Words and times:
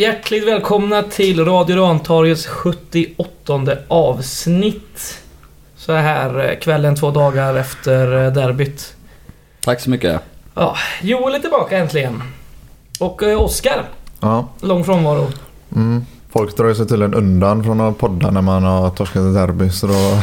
Hjärtligt 0.00 0.46
välkomna 0.48 1.02
till 1.02 1.44
Radio 1.44 1.76
Rantorgets 1.76 2.46
78 2.46 3.76
avsnitt. 3.88 5.20
Så 5.76 5.92
här 5.92 6.48
eh, 6.50 6.58
kvällen 6.58 6.96
två 6.96 7.10
dagar 7.10 7.54
efter 7.54 8.24
eh, 8.26 8.32
derbyt. 8.32 8.94
Tack 9.64 9.80
så 9.80 9.90
mycket. 9.90 10.20
Ja, 10.54 10.76
Joel 11.02 11.34
är 11.34 11.38
tillbaka 11.38 11.78
äntligen. 11.78 12.22
Och 13.00 13.22
eh, 13.22 13.40
Oskar, 13.42 13.84
Ja. 14.20 14.48
lång 14.60 14.84
frånvaro. 14.84 15.26
Mm. 15.76 16.06
Folk 16.32 16.56
drar 16.56 16.66
ju 16.68 16.74
sig 16.74 16.86
tydligen 16.88 17.14
undan 17.14 17.64
från 17.64 17.80
att 17.80 17.98
podda 17.98 18.30
när 18.30 18.42
man 18.42 18.62
har 18.62 18.90
torskat 18.90 19.22
ett 19.26 19.34
derby. 19.34 19.70
Så 19.70 19.86
då 19.86 20.20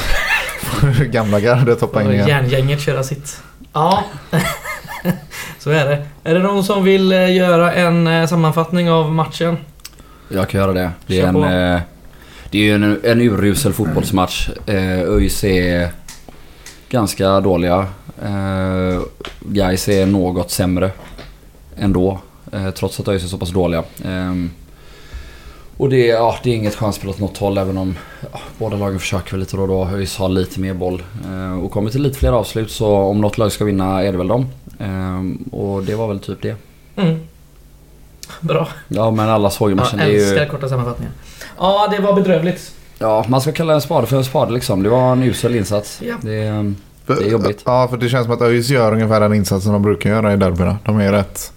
får 0.62 0.88
det 0.88 1.05
gamla 1.05 1.40
gardet 1.40 1.82
hoppa 1.82 2.04
in 2.04 2.12
igen. 2.12 2.27
Järngänget 2.27 2.82
köra 2.82 3.04
sitt. 3.04 3.41
Ja, 3.73 4.04
så 5.59 5.70
är 5.70 5.85
det. 5.85 6.05
Är 6.27 6.34
det 6.34 6.40
någon 6.40 6.63
som 6.63 6.84
vill 6.84 7.12
eh, 7.12 7.36
göra 7.36 7.73
en 7.73 8.08
eh, 8.08 8.27
sammanfattning 8.27 8.90
av 8.90 9.12
matchen? 9.12 9.58
Jag 10.30 10.49
kan 10.49 10.62
göra 10.62 10.73
det. 10.73 10.91
Det 11.05 11.20
är, 11.20 11.27
en, 11.27 11.35
eh, 11.35 11.81
det 12.52 12.58
är 12.58 12.63
ju 12.63 12.76
en, 12.76 12.99
en 13.04 13.22
urusel 13.22 13.73
fotbollsmatch. 13.73 14.49
ÖIS 14.68 15.44
är 15.44 15.90
ganska 16.90 17.40
dåliga. 17.40 17.88
Eh, 18.23 19.02
Gais 19.40 19.90
är 19.90 20.05
något 20.05 20.52
sämre 20.52 20.91
ändå. 21.77 22.20
Trots 22.76 22.99
att 22.99 23.07
ÖIS 23.07 23.23
är 23.23 23.27
så 23.27 23.38
pass 23.38 23.49
dåliga. 23.49 23.84
Och 25.77 25.90
det, 25.90 26.05
ja, 26.05 26.35
det 26.44 26.49
är 26.49 26.55
inget 26.55 26.76
chansspel 26.76 27.10
åt 27.10 27.20
något 27.20 27.38
håll 27.38 27.57
även 27.57 27.77
om 27.77 27.96
ja, 28.34 28.40
båda 28.57 28.77
lagen 28.77 28.99
försöker 28.99 29.32
väl 29.32 29.40
lite 29.40 29.57
då 29.57 29.62
och 29.62 29.68
då. 29.68 29.88
ÖIS 29.96 30.18
har 30.18 30.29
lite 30.29 30.60
mer 30.60 30.73
boll. 30.73 31.04
Och 31.63 31.71
kommer 31.71 31.90
till 31.90 32.01
lite 32.01 32.20
fler 32.20 32.32
avslut 32.32 32.71
så 32.71 32.96
om 32.96 33.21
något 33.21 33.38
lag 33.38 33.51
ska 33.51 33.66
vinna 33.66 34.04
är 34.04 34.12
det 34.12 34.18
väl 34.18 34.27
dem. 34.27 34.48
Eh, 34.79 35.21
och 35.51 35.83
det 35.83 35.95
var 35.95 36.07
väl 36.07 36.20
typ 36.20 36.41
det. 36.41 36.55
Mm. 36.95 37.20
Bra. 38.41 38.67
Ja 38.87 39.11
men 39.11 39.29
alla 39.29 39.49
såg 39.49 39.70
ju 39.70 39.75
matchen. 39.75 39.99
Jag 39.99 40.09
älskar 40.09 40.43
ju, 40.43 40.49
korta 40.49 40.70
sammanfattningar. 40.70 41.11
Ja, 41.57 41.87
det 41.91 41.99
var 42.03 42.13
bedrövligt. 42.13 42.71
Ja, 42.99 43.25
man 43.27 43.41
ska 43.41 43.51
kalla 43.51 43.73
en 43.73 43.81
spade 43.81 44.07
för 44.07 44.17
en 44.17 44.23
spade 44.25 44.51
liksom. 44.53 44.83
Det 44.83 44.89
var 44.89 45.11
en 45.11 45.23
usel 45.23 45.55
insats. 45.55 46.01
Ja. 46.05 46.15
Det, 46.21 46.33
är- 46.33 46.73
För- 47.05 47.15
det 47.15 47.25
är 47.27 47.31
jobbigt. 47.31 47.61
Ja, 47.65 47.87
för 47.87 47.98
det 47.98 48.09
känns 48.09 48.23
som 48.25 48.33
att 48.33 48.41
ÖIS 48.41 48.70
gör 48.70 48.91
ungefär 48.93 49.20
den 49.20 49.33
insatsen 49.33 49.73
de 49.73 49.81
brukar 49.81 50.09
göra 50.09 50.33
i 50.33 50.37
derbyna. 50.37 50.77
De 50.85 50.99
är 50.99 51.11
rätt 51.11 51.53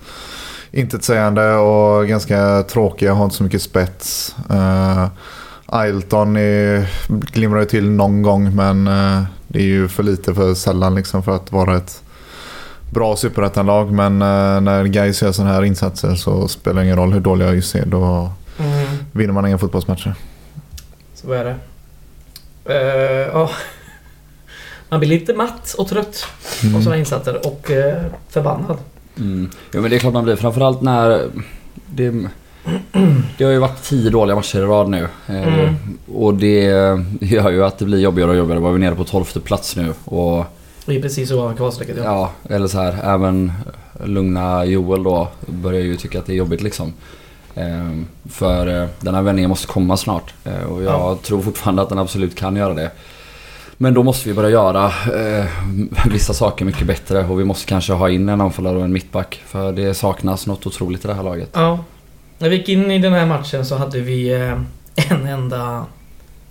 intetsägande 0.72 1.54
och 1.54 2.06
ganska 2.08 2.62
tråkiga, 2.62 3.14
har 3.14 3.24
inte 3.24 3.36
så 3.36 3.42
mycket 3.44 3.62
spets. 3.62 4.34
Uh, 4.50 5.06
Ailton 5.66 6.36
är, 6.36 6.90
glimrar 7.08 7.60
ju 7.60 7.66
till 7.66 7.90
någon 7.90 8.22
gång 8.22 8.56
men 8.56 8.86
eh, 8.86 9.22
det 9.48 9.58
är 9.58 9.62
ju 9.64 9.88
för 9.88 10.02
lite 10.02 10.34
för 10.34 10.54
sällan 10.54 10.94
liksom 10.94 11.22
för 11.22 11.36
att 11.36 11.52
vara 11.52 11.76
ett 11.76 12.02
bra 12.90 13.16
superettanlag. 13.16 13.92
Men 13.92 14.22
eh, 14.22 14.60
när 14.60 14.84
Gais 14.84 15.22
gör 15.22 15.32
sådana 15.32 15.52
här 15.54 15.64
insatser 15.64 16.14
så 16.14 16.48
spelar 16.48 16.76
det 16.80 16.84
ingen 16.84 16.96
roll 16.96 17.12
hur 17.12 17.20
dåliga 17.20 17.48
ÖIS 17.48 17.74
är. 17.74 17.86
Då 17.86 18.32
Mm. 18.58 18.86
vinner 19.12 19.32
man 19.32 19.46
inga 19.46 19.58
fotbollsmatcher. 19.58 20.14
Så 21.14 21.32
är 21.32 21.44
det. 21.44 21.54
Eh, 22.74 23.28
ja. 23.32 23.50
Man 24.88 25.00
blir 25.00 25.08
lite 25.10 25.34
matt 25.34 25.74
och 25.78 25.88
trött 25.88 26.26
Mm. 26.62 26.76
av 26.76 26.80
sådana 26.80 26.98
insatser 26.98 27.46
och 27.46 27.70
eh, 27.70 28.02
förbannad. 28.28 28.78
Mm. 29.18 29.50
Jo 29.74 29.80
men 29.80 29.90
det 29.90 29.96
är 29.96 30.00
klart 30.00 30.12
man 30.12 30.24
blir. 30.24 30.36
Framförallt 30.36 30.80
när... 30.80 31.28
Det, 31.86 32.10
det 33.38 33.44
har 33.44 33.50
ju 33.52 33.58
varit 33.58 33.82
tio 33.82 34.10
dåliga 34.10 34.36
matcher 34.36 34.58
i 34.58 34.62
rad 34.62 34.88
nu. 34.88 35.08
Eh, 35.26 35.54
Mm. 35.54 35.74
Och 36.14 36.34
det 36.34 36.60
gör 37.20 37.50
ju 37.50 37.64
att 37.64 37.78
det 37.78 37.84
blir 37.84 37.98
jobbigare 37.98 38.30
och 38.30 38.36
jobbigare. 38.36 38.60
Var 38.60 38.72
vi 38.72 38.78
nere 38.78 38.94
på 38.94 39.04
tolfte 39.04 39.40
plats 39.40 39.76
nu. 39.76 39.92
Och 40.04 40.44
Det 40.90 40.96
är 40.96 41.02
precis 41.02 41.30
ovanför 41.30 41.56
kvalstrecket 41.56 41.96
ja. 41.96 42.04
ja, 42.04 42.54
eller 42.54 42.66
så 42.66 42.78
här. 42.80 43.14
Även 43.14 43.52
lugna 44.04 44.64
Joel 44.64 45.02
då 45.02 45.28
börjar 45.46 45.80
ju 45.80 45.96
tycka 45.96 46.18
att 46.18 46.26
det 46.26 46.32
är 46.32 46.36
jobbigt 46.36 46.62
liksom. 46.62 46.92
Eh, 47.54 47.90
För 48.30 48.82
eh, 48.82 48.88
den 49.00 49.14
här 49.14 49.22
vändningen 49.22 49.48
måste 49.48 49.66
komma 49.66 49.96
snart. 49.96 50.34
Eh, 50.44 50.62
Och 50.62 50.82
jag 50.82 50.92
Ja. 50.92 51.18
tror 51.22 51.42
fortfarande 51.42 51.82
att 51.82 51.88
den 51.88 51.98
absolut 51.98 52.34
kan 52.36 52.56
göra 52.56 52.74
det. 52.74 52.90
Men 53.76 53.94
då 53.94 54.02
måste 54.02 54.28
vi 54.28 54.34
börja 54.34 54.50
göra 54.50 54.86
eh, 54.86 55.46
vissa 56.12 56.32
saker 56.34 56.64
mycket 56.64 56.86
bättre 56.86 57.24
och 57.26 57.40
vi 57.40 57.44
måste 57.44 57.66
kanske 57.66 57.92
ha 57.92 58.08
in 58.10 58.28
en 58.28 58.40
anfallare 58.40 58.76
och 58.78 58.84
en 58.84 58.92
mittback. 58.92 59.42
För 59.46 59.72
det 59.72 59.94
saknas 59.94 60.46
något 60.46 60.66
otroligt 60.66 61.04
i 61.04 61.08
det 61.08 61.14
här 61.14 61.22
laget. 61.22 61.50
Ja. 61.52 61.78
När 62.38 62.48
vi 62.48 62.56
gick 62.56 62.68
in 62.68 62.90
i 62.90 62.98
den 62.98 63.12
här 63.12 63.26
matchen 63.26 63.66
så 63.66 63.76
hade 63.76 64.00
vi 64.00 64.32
eh, 64.34 64.58
en 65.10 65.26
enda 65.26 65.84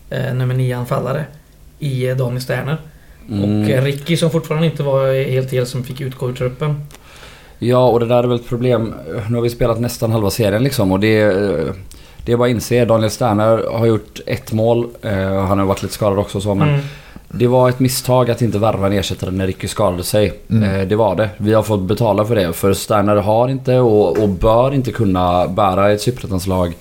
eh, 0.09 0.33
nummer 0.33 0.55
9-anfallare 0.55 1.23
i 1.79 2.07
eh, 2.09 2.17
Daniel 2.17 2.41
Sterner. 2.41 2.77
Mm. 3.31 3.43
Och 3.63 3.69
eh, 3.69 3.83
Ricky 3.83 4.17
som 4.17 4.29
fortfarande 4.29 4.67
inte 4.67 4.83
var 4.83 5.29
helt 5.31 5.51
hel 5.53 5.65
som 5.65 5.83
fick 5.83 6.01
utgå 6.01 6.29
ur 6.29 6.33
truppen. 6.33 6.75
Ja, 7.59 7.87
och 7.89 7.99
det 7.99 8.05
där 8.05 8.23
är 8.23 8.27
väl 8.27 8.39
ett 8.39 8.47
problem. 8.49 8.93
Nu 9.29 9.35
har 9.35 9.41
vi 9.41 9.49
spelat 9.49 9.79
nästan 9.79 10.11
halva 10.11 10.29
serien 10.29 10.63
liksom 10.63 10.91
och 10.91 10.99
det... 10.99 11.21
eh, 11.21 11.73
Det 12.25 12.31
är 12.31 12.37
bara 12.37 12.47
att 12.49 12.51
inse. 12.55 12.85
Daniel 12.85 13.09
Sterner 13.11 13.63
har 13.71 13.85
gjort 13.85 14.19
ett 14.25 14.51
mål. 14.53 14.87
eh, 15.01 15.45
Han 15.45 15.59
har 15.59 15.65
varit 15.65 15.81
lite 15.83 15.93
skadad 15.93 16.19
också 16.19 16.37
och 16.37 16.43
så 16.43 16.55
men 16.55 16.69
Mm. 16.69 16.81
Det 17.31 17.47
var 17.47 17.69
ett 17.69 17.79
misstag 17.79 18.31
att 18.31 18.41
inte 18.41 18.59
värva 18.59 18.87
en 18.87 18.93
ersättare 18.93 19.31
när 19.31 19.47
Ricky 19.47 19.67
skadade 19.67 20.03
sig. 20.03 20.33
Mm. 20.49 20.63
Eh, 20.81 20.87
Det 20.87 20.95
var 20.95 21.15
det. 21.15 21.29
Vi 21.37 21.53
har 21.53 21.63
fått 21.63 21.81
betala 21.81 22.25
för 22.25 22.35
det. 22.35 22.53
För 22.53 22.73
Sterner 22.73 23.15
har 23.15 23.49
inte 23.49 23.75
och, 23.79 24.17
och 24.23 24.29
bör 24.29 24.73
inte 24.73 24.91
kunna 24.91 25.47
bära 25.47 25.91
ett 25.91 26.01
superettanslag 26.01 26.73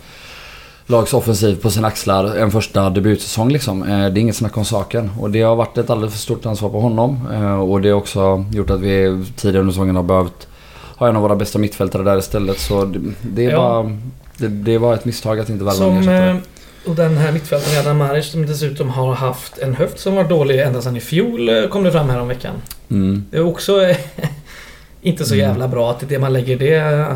offensiv 0.90 1.62
på 1.62 1.70
sina 1.70 1.88
axlar 1.88 2.36
en 2.36 2.50
första 2.50 2.90
debutsäsong 2.90 3.52
liksom. 3.52 3.82
Eh, 3.82 3.88
Det 3.88 3.94
är 3.94 4.18
inget 4.18 4.36
snack 4.36 4.56
om 4.56 4.64
saken. 4.64 5.10
Och 5.20 5.30
det 5.30 5.42
har 5.42 5.56
varit 5.56 5.78
ett 5.78 5.90
alldeles 5.90 6.12
för 6.14 6.20
stort 6.20 6.46
ansvar 6.46 6.68
på 6.68 6.80
honom. 6.80 7.28
Eh, 7.32 7.60
Och 7.60 7.80
det 7.80 7.88
har 7.90 7.96
också 7.96 8.44
gjort 8.52 8.70
att 8.70 8.80
vi 8.80 9.24
tidigare 9.36 9.60
under 9.60 9.72
säsongen 9.72 9.96
har 9.96 10.02
behövt 10.02 10.48
ha 10.96 11.08
en 11.08 11.16
av 11.16 11.22
våra 11.22 11.36
bästa 11.36 11.58
mittfältare 11.58 12.02
där 12.02 12.18
istället. 12.18 12.58
Så 12.58 12.84
det, 12.84 12.98
det 13.22 13.44
är 13.46 13.50
Ja. 13.50 13.58
bara... 13.58 13.96
Det, 14.36 14.48
det 14.48 14.78
var 14.78 14.94
ett 14.94 15.04
misstag 15.04 15.40
att 15.40 15.48
inte 15.48 15.64
värva 15.64 15.84
en 15.86 15.98
ersättare. 15.98 16.30
eh, 16.30 16.36
och 16.86 16.94
den 16.94 17.16
här 17.16 17.32
mittfältaren 17.32 17.80
Adam 17.86 17.98
Maric 17.98 18.26
som 18.30 18.46
dessutom 18.46 18.88
har 18.90 19.14
haft 19.14 19.58
en 19.58 19.74
höft 19.74 19.98
som 19.98 20.14
var 20.14 20.24
dålig 20.24 20.60
ända 20.60 20.82
sedan 20.82 20.96
i 20.96 21.00
fjol 21.00 21.50
kom 21.70 21.84
det 21.84 21.92
fram 21.92 22.08
här 22.10 22.20
om 22.20 22.28
veckan. 22.28 22.54
Mm. 22.90 23.24
Det 23.30 23.36
är 23.36 23.46
också 23.46 23.72
inte 25.02 25.24
så 25.24 25.34
Mm. 25.34 25.46
jävla 25.48 25.68
bra 25.68 25.90
att 25.90 26.00
det 26.00 26.06
är 26.06 26.08
det 26.08 26.18
man 26.18 26.32
lägger 26.32 26.58
det... 26.58 27.06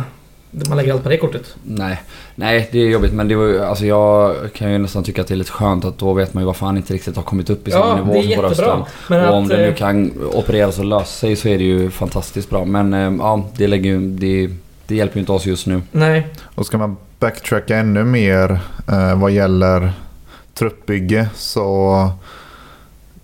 Man 0.69 0.77
lägger 0.77 0.93
allt 0.93 1.03
på 1.03 1.09
det 1.09 1.17
kortet. 1.17 1.55
Nej, 1.63 2.03
nej 2.35 2.69
det 2.73 2.79
är 2.79 2.87
jobbigt 2.89 3.13
men 3.13 3.29
det 3.29 3.35
var, 3.35 3.45
ju- 3.45 3.61
alltså 3.65 3.87
jag 3.87 4.35
kan 4.55 4.73
ju 4.73 4.79
nästan 4.79 5.05
tycka 5.05 5.21
att 5.21 5.27
det 5.29 5.35
är 5.35 5.37
lite 5.37 5.51
skönt 5.51 5.85
att 5.85 5.99
då 5.99 6.13
vet 6.13 6.35
man 6.35 6.43
ju 6.43 6.47
varför 6.47 6.67
han 6.67 6.77
inte 6.77 6.95
riktigt 6.95 7.17
har 7.17 7.23
kommit 7.23 7.51
upp 7.51 7.69
i 7.69 7.71
samma 7.71 7.87
Ja, 7.87 7.95
nivå 7.97 8.13
det 8.13 8.19
är 8.19 8.23
som 8.23 8.37
på 8.37 8.43
rösten. 8.43 8.81
Men 9.09 9.29
Och 9.29 9.35
om 9.37 9.43
att, 9.45 9.49
det 9.51 9.57
nu 9.57 9.69
eh, 9.69 9.75
kan 9.75 10.13
opereras 10.35 10.79
och 10.79 10.85
lösa 10.85 11.05
sig 11.05 11.37
så 11.37 11.49
är 11.49 11.59
det 11.59 11.65
ju 11.65 11.91
fantastiskt 11.91 12.51
bra. 12.51 12.65
Men 12.65 12.95
eh, 12.95 13.13
ja, 13.19 13.45
det, 13.57 13.67
lägger, 13.67 13.91
ju- 13.91 14.09
det, 14.09 14.51
det 14.87 14.95
hjälper 14.95 15.17
ju 15.17 15.21
inte 15.21 15.33
oss 15.33 15.47
just 15.47 15.67
nu. 15.67 15.83
Nej. 15.93 16.27
Och 16.55 16.67
ska 16.67 16.79
man 16.79 16.97
backtracka 17.19 17.77
ännu 17.77 18.05
mer 18.05 18.61
eh, 18.89 19.21
vad 19.21 19.31
gäller 19.31 19.93
truppbygge 20.55 21.29
så 21.35 22.09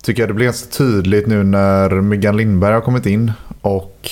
tycker 0.03 0.23
jag 0.23 0.31
det 0.31 0.35
blir 0.35 0.47
ganska 0.47 0.71
tydligt 0.71 1.27
nu 1.27 1.43
när 1.45 1.91
Myggan 1.91 2.37
Lindberg 2.37 2.75
har 2.75 2.81
kommit 2.81 3.07
in 3.07 3.33
och 3.61 4.11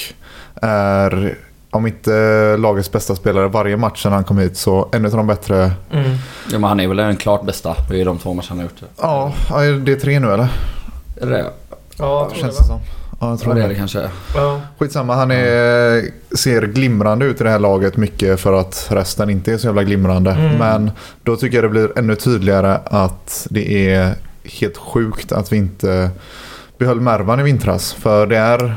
är 0.62 1.38
om 1.76 1.86
inte 1.86 2.56
lagets 2.56 2.92
bästa 2.92 3.16
spelare 3.16 3.48
varje 3.48 3.76
match 3.76 4.02
sedan 4.02 4.12
han 4.12 4.24
kom 4.24 4.38
hit 4.38 4.56
så 4.56 4.88
en 4.92 5.04
av 5.04 5.10
de 5.10 5.26
bättre. 5.26 5.70
Mm. 5.92 6.10
Ja, 6.52 6.58
men 6.58 6.64
han 6.64 6.80
är 6.80 6.88
väl 6.88 6.96
den 6.96 7.16
klart 7.16 7.46
bästa 7.46 7.76
i 7.94 8.04
de 8.04 8.18
två 8.18 8.34
matcherna 8.34 8.48
han 8.48 8.58
har 8.58 8.64
gjort. 8.64 8.82
Ja, 9.00 9.32
ja, 9.50 9.60
det 9.72 9.92
är 9.92 9.96
tre 9.96 10.20
nu 10.20 10.32
eller? 10.32 10.48
Är 11.20 11.26
det 11.26 11.32
det? 11.32 11.44
Ja, 11.98 12.28
jag 12.30 12.40
Känns 12.40 12.56
det, 12.58 12.64
det 12.64 12.72
va? 12.72 12.78
som. 12.78 12.80
Ja, 13.20 13.30
jag 13.30 13.40
tror 13.40 13.52
Ja, 13.52 13.58
det 13.58 13.64
är 13.64 13.68
det. 13.68 13.74
det 13.74 13.78
kanske. 13.78 14.10
Ja. 14.34 14.60
Skitsamma, 14.78 15.14
han 15.14 15.30
är, 15.30 16.10
ser 16.36 16.62
glimrande 16.66 17.24
ut 17.26 17.40
i 17.40 17.44
det 17.44 17.50
här 17.50 17.58
laget 17.58 17.96
mycket 17.96 18.40
för 18.40 18.52
att 18.52 18.86
resten 18.90 19.30
inte 19.30 19.52
är 19.52 19.58
så 19.58 19.66
jävla 19.66 19.84
glimrande. 19.84 20.30
Mm. 20.30 20.56
Men 20.56 20.90
då 21.22 21.36
tycker 21.36 21.56
jag 21.56 21.64
det 21.64 21.68
blir 21.68 21.98
ännu 21.98 22.14
tydligare 22.16 22.78
att 22.84 23.46
det 23.50 23.90
är 23.90 24.14
helt 24.44 24.76
sjukt 24.76 25.32
att 25.32 25.52
vi 25.52 25.56
inte 25.56 26.10
behöll 26.78 27.00
Mervan 27.00 27.40
i 27.40 27.42
vintras. 27.42 27.92
För 27.92 28.26
det 28.26 28.36
är, 28.36 28.76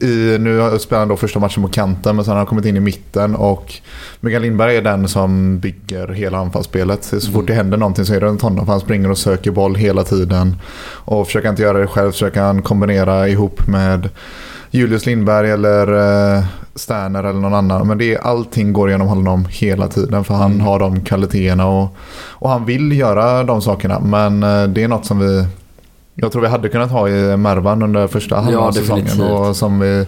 i, 0.00 0.36
nu 0.40 0.78
spelar 0.78 0.98
han 0.98 1.08
då 1.08 1.16
första 1.16 1.38
matchen 1.38 1.62
på 1.62 1.68
kanten 1.68 2.16
men 2.16 2.24
sen 2.24 2.32
har 2.32 2.38
han 2.38 2.46
kommit 2.46 2.64
in 2.64 2.76
i 2.76 2.80
mitten 2.80 3.34
och 3.34 3.74
Mikael 4.20 4.42
Lindberg 4.42 4.76
är 4.76 4.82
den 4.82 5.08
som 5.08 5.58
bygger 5.58 6.08
hela 6.08 6.38
anfallsspelet. 6.38 7.04
Så 7.04 7.20
fort 7.20 7.34
Mm. 7.34 7.46
det 7.46 7.54
händer 7.54 7.76
någonting 7.78 8.04
så 8.04 8.14
är 8.14 8.20
det 8.20 8.26
runt 8.26 8.42
honom 8.42 8.68
han 8.68 8.80
springer 8.80 9.10
och 9.10 9.18
söker 9.18 9.50
boll 9.50 9.74
hela 9.74 10.04
tiden. 10.04 10.56
Och 10.84 11.26
försöker 11.26 11.48
inte 11.48 11.62
göra 11.62 11.78
det 11.78 11.86
själv 11.86 12.12
försöker 12.12 12.40
han 12.42 12.62
kombinera 12.62 13.28
ihop 13.28 13.66
med 13.66 14.08
Julius 14.70 15.06
Lindberg 15.06 15.50
eller 15.50 15.86
eh, 16.36 16.44
Sterner 16.74 17.24
eller 17.24 17.40
någon 17.40 17.54
annan. 17.54 17.86
Men 17.88 17.98
det 17.98 18.18
allting 18.18 18.72
går 18.72 18.90
genom 18.90 19.08
honom 19.08 19.46
hela 19.50 19.88
tiden 19.88 20.24
för 20.24 20.34
han 20.34 20.52
Mm. 20.52 20.66
har 20.66 20.78
de 20.78 21.00
kvaliteterna 21.00 21.66
och, 21.66 21.96
och 22.30 22.50
han 22.50 22.64
vill 22.64 22.92
göra 22.98 23.44
de 23.44 23.62
sakerna. 23.62 24.00
Men 24.00 24.42
eh, 24.42 24.64
det 24.64 24.82
är 24.82 24.88
något 24.88 25.06
som 25.06 25.18
vi 25.18 25.46
jag 26.14 26.32
tror 26.32 26.42
vi 26.42 26.48
hade 26.48 26.68
kunnat 26.68 26.90
ha 26.90 27.08
i 27.08 27.36
Mervan 27.36 27.82
under 27.82 28.06
första 28.06 28.36
halvan 28.36 28.64
Ja, 28.64 28.72
säsongen 28.72 29.20
och 29.32 29.56
som 29.56 29.80
vi 29.80 30.06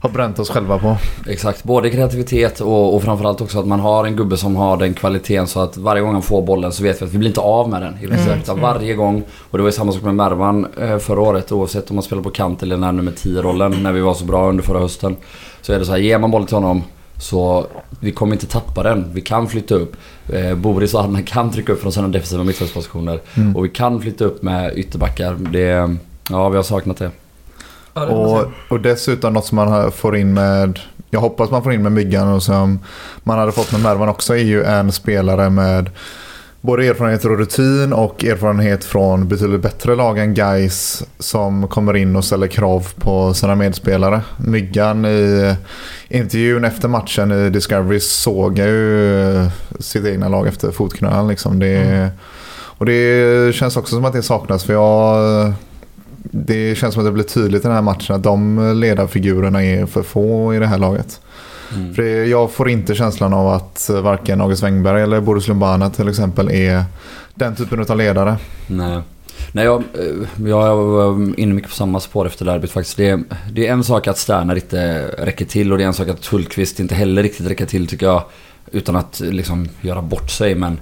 har 0.00 0.10
bränt 0.10 0.38
oss 0.38 0.50
själva 0.50 0.78
på. 0.78 0.96
Exakt, 1.26 1.64
både 1.64 1.90
kreativitet 1.90 2.60
och, 2.60 2.94
och 2.94 3.02
framförallt 3.02 3.40
också 3.40 3.58
att 3.58 3.66
man 3.66 3.80
har 3.80 4.04
en 4.04 4.16
gubbe 4.16 4.36
som 4.36 4.56
har 4.56 4.76
den 4.76 4.94
kvaliteten 4.94 5.46
så 5.46 5.60
att 5.60 5.76
varje 5.76 6.02
gång 6.02 6.12
han 6.12 6.22
får 6.22 6.42
bollen 6.42 6.72
så 6.72 6.82
vet 6.82 7.02
vi 7.02 7.06
att 7.06 7.12
vi 7.12 7.18
blir 7.18 7.28
inte 7.28 7.40
av 7.40 7.68
med 7.68 7.82
den. 7.82 7.96
i. 8.02 8.04
Mm, 8.04 8.38
Utan 8.42 8.60
varje 8.60 8.94
gång, 8.94 9.22
och 9.50 9.58
det 9.58 9.62
var 9.62 9.68
ju 9.68 9.72
samma 9.72 9.92
sak 9.92 10.02
med 10.02 10.14
Mervan 10.14 10.66
eh, 10.80 10.98
förra 10.98 11.20
året 11.20 11.52
oavsett 11.52 11.90
om 11.90 11.96
man 11.96 12.02
spelar 12.02 12.22
på 12.22 12.30
kant 12.30 12.62
eller 12.62 12.76
den 12.76 12.84
här 12.84 12.92
nummer 12.92 13.12
10-rollen 13.12 13.82
när 13.82 13.92
vi 13.92 14.00
var 14.00 14.14
så 14.14 14.24
bra 14.24 14.48
under 14.48 14.64
förra 14.64 14.78
hösten. 14.78 15.16
Så 15.62 15.72
är 15.72 15.78
det 15.78 15.84
så 15.84 15.90
här, 15.92 15.98
ger 15.98 16.18
man 16.18 16.30
bollen 16.30 16.46
till 16.46 16.56
honom 16.56 16.82
Så 17.18 17.66
vi 18.00 18.12
kommer 18.12 18.32
inte 18.32 18.46
tappa 18.46 18.82
den. 18.82 19.10
Vi 19.12 19.20
kan 19.20 19.48
flytta 19.48 19.74
upp. 19.74 19.96
Eh, 20.28 20.54
Boris 20.54 20.94
och 20.94 21.00
Adnan 21.00 21.22
kan 21.26 21.52
trycka 21.52 21.72
upp 21.72 21.82
från 21.82 21.92
sina 21.92 22.08
defensiva 22.08 22.44
mittfältspositioner. 22.44 23.20
Mm. 23.34 23.56
Och 23.56 23.64
vi 23.64 23.68
kan 23.68 24.00
flytta 24.00 24.24
upp 24.24 24.42
med 24.42 24.78
ytterbackar. 24.78 25.34
Det, 25.34 25.96
ja, 26.30 26.48
vi 26.48 26.56
har 26.56 26.62
saknat 26.62 26.96
det. 26.96 27.10
Ja, 27.94 28.06
Och, 28.06 28.50
och 28.68 28.80
dessutom 28.80 29.32
något 29.32 29.46
som 29.46 29.56
man 29.56 29.92
får 29.92 30.16
in 30.16 30.34
med, 30.34 30.80
jag 31.10 31.20
hoppas 31.20 31.50
man 31.50 31.62
får 31.62 31.72
in 31.72 31.82
med 31.82 31.92
Myggan 31.92 32.28
och 32.28 32.42
som 32.42 32.78
man 33.22 33.38
hade 33.38 33.52
fått 33.52 33.72
med 33.72 33.80
Mervan 33.80 34.08
också 34.08 34.34
är 34.34 34.42
ju 34.44 34.64
en 34.64 34.92
spelare 34.92 35.50
med 35.50 35.90
både 36.60 36.86
erfarenhet 36.86 37.24
och 37.24 37.38
rutin 37.38 37.92
och 37.92 38.24
erfarenhet 38.24 38.84
från 38.84 39.28
betydligt 39.28 39.62
bättre 39.62 39.94
lag 39.94 40.18
än 40.18 40.34
Guys 40.34 41.02
som 41.18 41.68
kommer 41.68 41.96
in 41.96 42.16
och 42.16 42.24
ställer 42.24 42.46
krav 42.46 42.88
på 42.96 43.34
sina 43.34 43.54
medspelare. 43.54 44.20
Myggan 44.36 45.04
i 45.04 45.54
intervjun 46.08 46.64
efter 46.64 46.88
matchen 46.88 47.32
i 47.32 47.50
Discovery 47.50 48.00
såg 48.00 48.58
ju 48.58 49.50
sitt 49.80 50.04
egna 50.04 50.28
lag 50.28 50.46
efter 50.46 50.70
fotknölen. 50.70 51.28
Liksom. 51.28 51.58
Det, 51.58 51.78
Mm. 51.78 52.10
Och 52.80 52.86
det 52.86 53.54
känns 53.54 53.76
också 53.76 53.94
som 53.94 54.04
att 54.04 54.12
det 54.12 54.22
saknas 54.22 54.64
för 54.64 54.72
jag 54.72 55.52
det 56.22 56.74
känns 56.74 56.94
som 56.94 57.00
att 57.00 57.06
det 57.06 57.12
blir 57.12 57.24
tydligt 57.24 57.60
i 57.60 57.66
den 57.66 57.74
här 57.74 57.82
matchen 57.82 58.16
att 58.16 58.22
de 58.22 58.72
ledarfigurerna 58.80 59.64
är 59.64 59.86
för 59.86 60.02
få 60.02 60.54
i 60.54 60.58
det 60.58 60.66
här 60.66 60.78
laget. 60.78 61.20
Mm. 61.74 61.94
För 61.94 62.02
det, 62.02 62.24
jag 62.24 62.50
får 62.50 62.70
inte 62.70 62.94
känslan 62.94 63.32
av 63.32 63.48
att 63.48 63.90
varken 64.02 64.40
August 64.40 64.62
Wengberg 64.62 65.02
eller 65.02 65.20
Boris 65.20 65.48
Lumbana 65.48 65.90
till 65.90 66.08
exempel 66.08 66.50
är 66.50 66.84
den 67.34 67.56
typen 67.56 67.80
av 67.88 67.96
ledare. 67.96 68.36
Nej. 68.66 69.00
Nej, 69.52 69.64
jag, 69.64 69.84
eh, 69.94 70.48
jag 70.48 70.76
var 70.76 71.40
inne 71.40 71.54
mycket 71.54 71.70
på 71.70 71.76
samma 71.76 72.00
spår 72.00 72.26
efter 72.26 72.44
derbyt 72.44 72.70
faktiskt. 72.70 72.96
Det 72.96 73.22
det 73.52 73.66
är 73.66 73.72
en 73.72 73.84
sak 73.84 74.06
att 74.06 74.18
Sterner 74.18 74.54
inte 74.54 75.08
räcker 75.18 75.44
till 75.44 75.72
och 75.72 75.78
det 75.78 75.84
är 75.84 75.88
en 75.88 75.94
sak 75.94 76.08
att 76.08 76.26
Hultqvist 76.26 76.80
inte 76.80 76.94
heller 76.94 77.22
riktigt 77.22 77.46
räcker 77.46 77.66
till 77.66 77.86
tycker 77.86 78.06
jag. 78.06 78.22
Utan 78.72 78.96
att 78.96 79.20
liksom 79.20 79.68
göra 79.80 80.02
bort 80.02 80.30
sig 80.30 80.54
men... 80.54 80.80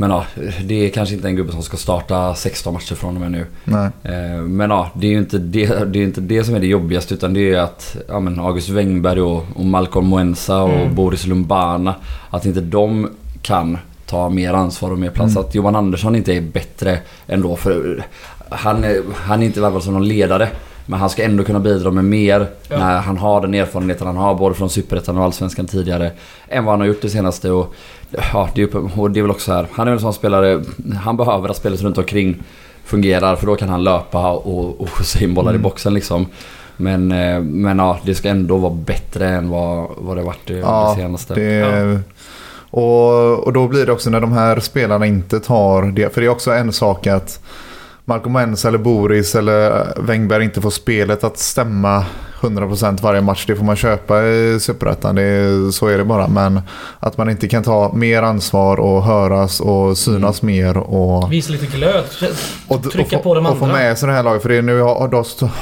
Men 0.00 0.10
ja, 0.10 0.24
det 0.64 0.86
är 0.86 0.90
kanske 0.90 1.14
inte 1.14 1.28
en 1.28 1.36
gubbe 1.36 1.52
som 1.52 1.62
ska 1.62 1.76
starta 1.76 2.34
16 2.34 2.74
matcher 2.74 2.94
från 2.94 3.14
och 3.14 3.20
med 3.20 3.32
nu. 3.32 3.46
Nej. 3.64 3.90
Eh, 4.02 4.42
Men 4.42 4.70
ja, 4.70 4.90
det 4.94 5.06
är 5.06 5.10
ju 5.10 5.18
inte 5.18 5.38
det, 5.38 5.92
det, 5.92 5.98
är 5.98 6.02
inte 6.02 6.20
det 6.20 6.44
som 6.44 6.54
är 6.54 6.60
det 6.60 6.66
jobbigaste 6.66 7.14
utan 7.14 7.34
det 7.34 7.52
är 7.54 7.58
att 7.58 7.96
ja, 8.08 8.20
men 8.20 8.40
August 8.40 8.68
Wengberg 8.68 9.20
och, 9.20 9.44
och 9.54 9.64
Malcolm 9.64 10.06
Moensa 10.06 10.62
och 10.62 10.78
Mm. 10.78 10.94
Boris 10.94 11.26
Lumbana 11.26 11.94
Att 12.30 12.46
inte 12.46 12.60
de 12.60 13.10
kan 13.42 13.78
ta 14.06 14.28
mer 14.28 14.52
ansvar 14.52 14.90
och 14.90 14.98
mer 14.98 15.10
plats. 15.10 15.36
Mm. 15.36 15.46
Att 15.46 15.54
Johan 15.54 15.76
Andersson 15.76 16.16
inte 16.16 16.32
är 16.34 16.40
bättre 16.40 16.98
ändå 17.26 17.56
för 17.56 18.04
han 18.50 18.84
är, 18.84 19.02
han 19.14 19.42
är 19.42 19.46
inte 19.46 19.60
värvad 19.60 19.82
som 19.82 19.94
någon 19.94 20.08
ledare. 20.08 20.48
Men 20.90 21.00
han 21.00 21.10
ska 21.10 21.22
ändå 21.24 21.44
kunna 21.44 21.60
bidra 21.60 21.90
med 21.90 22.04
mer 22.04 22.46
Ja. 22.68 22.78
när 22.78 22.98
han 22.98 23.18
har 23.18 23.40
den 23.40 23.54
erfarenheten 23.54 24.06
han 24.06 24.16
har 24.16 24.34
både 24.34 24.54
från 24.54 24.70
Superettan 24.70 25.16
och 25.18 25.24
Allsvenskan 25.24 25.66
tidigare. 25.66 26.10
Än 26.48 26.64
vad 26.64 26.72
han 26.72 26.80
har 26.80 26.86
gjort 26.86 27.02
det 27.02 27.08
senaste. 27.10 27.50
Och, 27.50 27.74
ja, 28.32 28.48
det 28.54 28.62
är, 28.62 29.00
och 29.00 29.10
det 29.10 29.20
är 29.20 29.22
väl 29.22 29.30
också 29.30 29.52
här. 29.52 29.66
Han 29.72 29.86
är 29.88 29.90
väl 29.90 29.96
en 29.98 30.00
sån 30.02 30.12
spelare, 30.12 30.62
han 31.02 31.16
behöver 31.16 31.48
att 31.48 31.56
spelet 31.56 31.82
runt 31.82 31.98
omkring 31.98 32.42
fungerar 32.84 33.36
för 33.36 33.46
då 33.46 33.56
kan 33.56 33.68
han 33.68 33.84
löpa 33.84 34.30
och, 34.32 34.80
och 34.80 34.90
skjutsa 34.90 35.24
in 35.24 35.34
bollar 35.34 35.50
i 35.50 35.54
Mm. 35.54 35.62
boxen 35.62 35.94
liksom. 35.94 36.26
Men, 36.76 37.12
eh, 37.12 37.40
men 37.40 37.78
ja, 37.78 37.98
det 38.04 38.14
ska 38.14 38.28
ändå 38.28 38.56
vara 38.56 38.74
bättre 38.74 39.28
än 39.28 39.48
vad, 39.48 39.88
vad 39.98 40.16
det 40.16 40.22
varit 40.22 40.46
det, 40.46 40.54
Ja, 40.58 40.94
det 40.96 41.02
senaste. 41.02 41.34
Det, 41.34 42.00
och, 42.70 43.38
och 43.46 43.52
då 43.52 43.68
blir 43.68 43.86
det 43.86 43.92
också 43.92 44.10
när 44.10 44.20
de 44.20 44.32
här 44.32 44.60
spelarna 44.60 45.06
inte 45.06 45.40
tar 45.40 45.82
det. 45.82 46.14
För 46.14 46.20
det 46.20 46.26
är 46.26 46.30
också 46.30 46.50
en 46.50 46.72
sak 46.72 47.06
att 47.06 47.40
Malcolm 48.08 48.36
Ens 48.36 48.64
eller 48.64 48.78
Boris 48.78 49.34
eller 49.34 49.86
Wengberg 50.02 50.44
inte 50.44 50.60
får 50.60 50.70
spelet 50.70 51.24
att 51.24 51.38
stämma 51.38 52.04
100% 52.40 53.02
varje 53.02 53.20
match. 53.20 53.44
Det 53.46 53.56
får 53.56 53.64
man 53.64 53.76
köpa 53.76 54.22
i 54.22 54.58
Superettan. 54.60 55.16
Så 55.72 55.86
är 55.86 55.98
det 55.98 56.04
bara. 56.04 56.28
Men 56.28 56.60
att 57.00 57.16
man 57.18 57.30
inte 57.30 57.48
kan 57.48 57.62
ta 57.62 57.92
mer 57.94 58.22
ansvar 58.22 58.80
och 58.80 59.02
höras 59.02 59.60
och 59.60 59.98
synas 59.98 60.42
mer. 60.42 60.76
Och, 60.78 61.32
Visa 61.32 61.52
lite 61.52 61.66
glöd. 61.66 62.04
och, 62.68 62.90
Trycka 62.92 63.16
och, 63.16 63.22
på 63.22 63.34
de 63.34 63.46
och 63.46 63.58
få 63.58 63.64
andra. 63.64 63.76
med 63.78 63.98
sig 63.98 64.06
det 64.08 64.14
här 64.14 64.22
laget. 64.22 64.42
För 64.42 64.48
det 64.48 64.56
är 64.56 64.62
nu 64.62 64.80
har, 64.80 64.94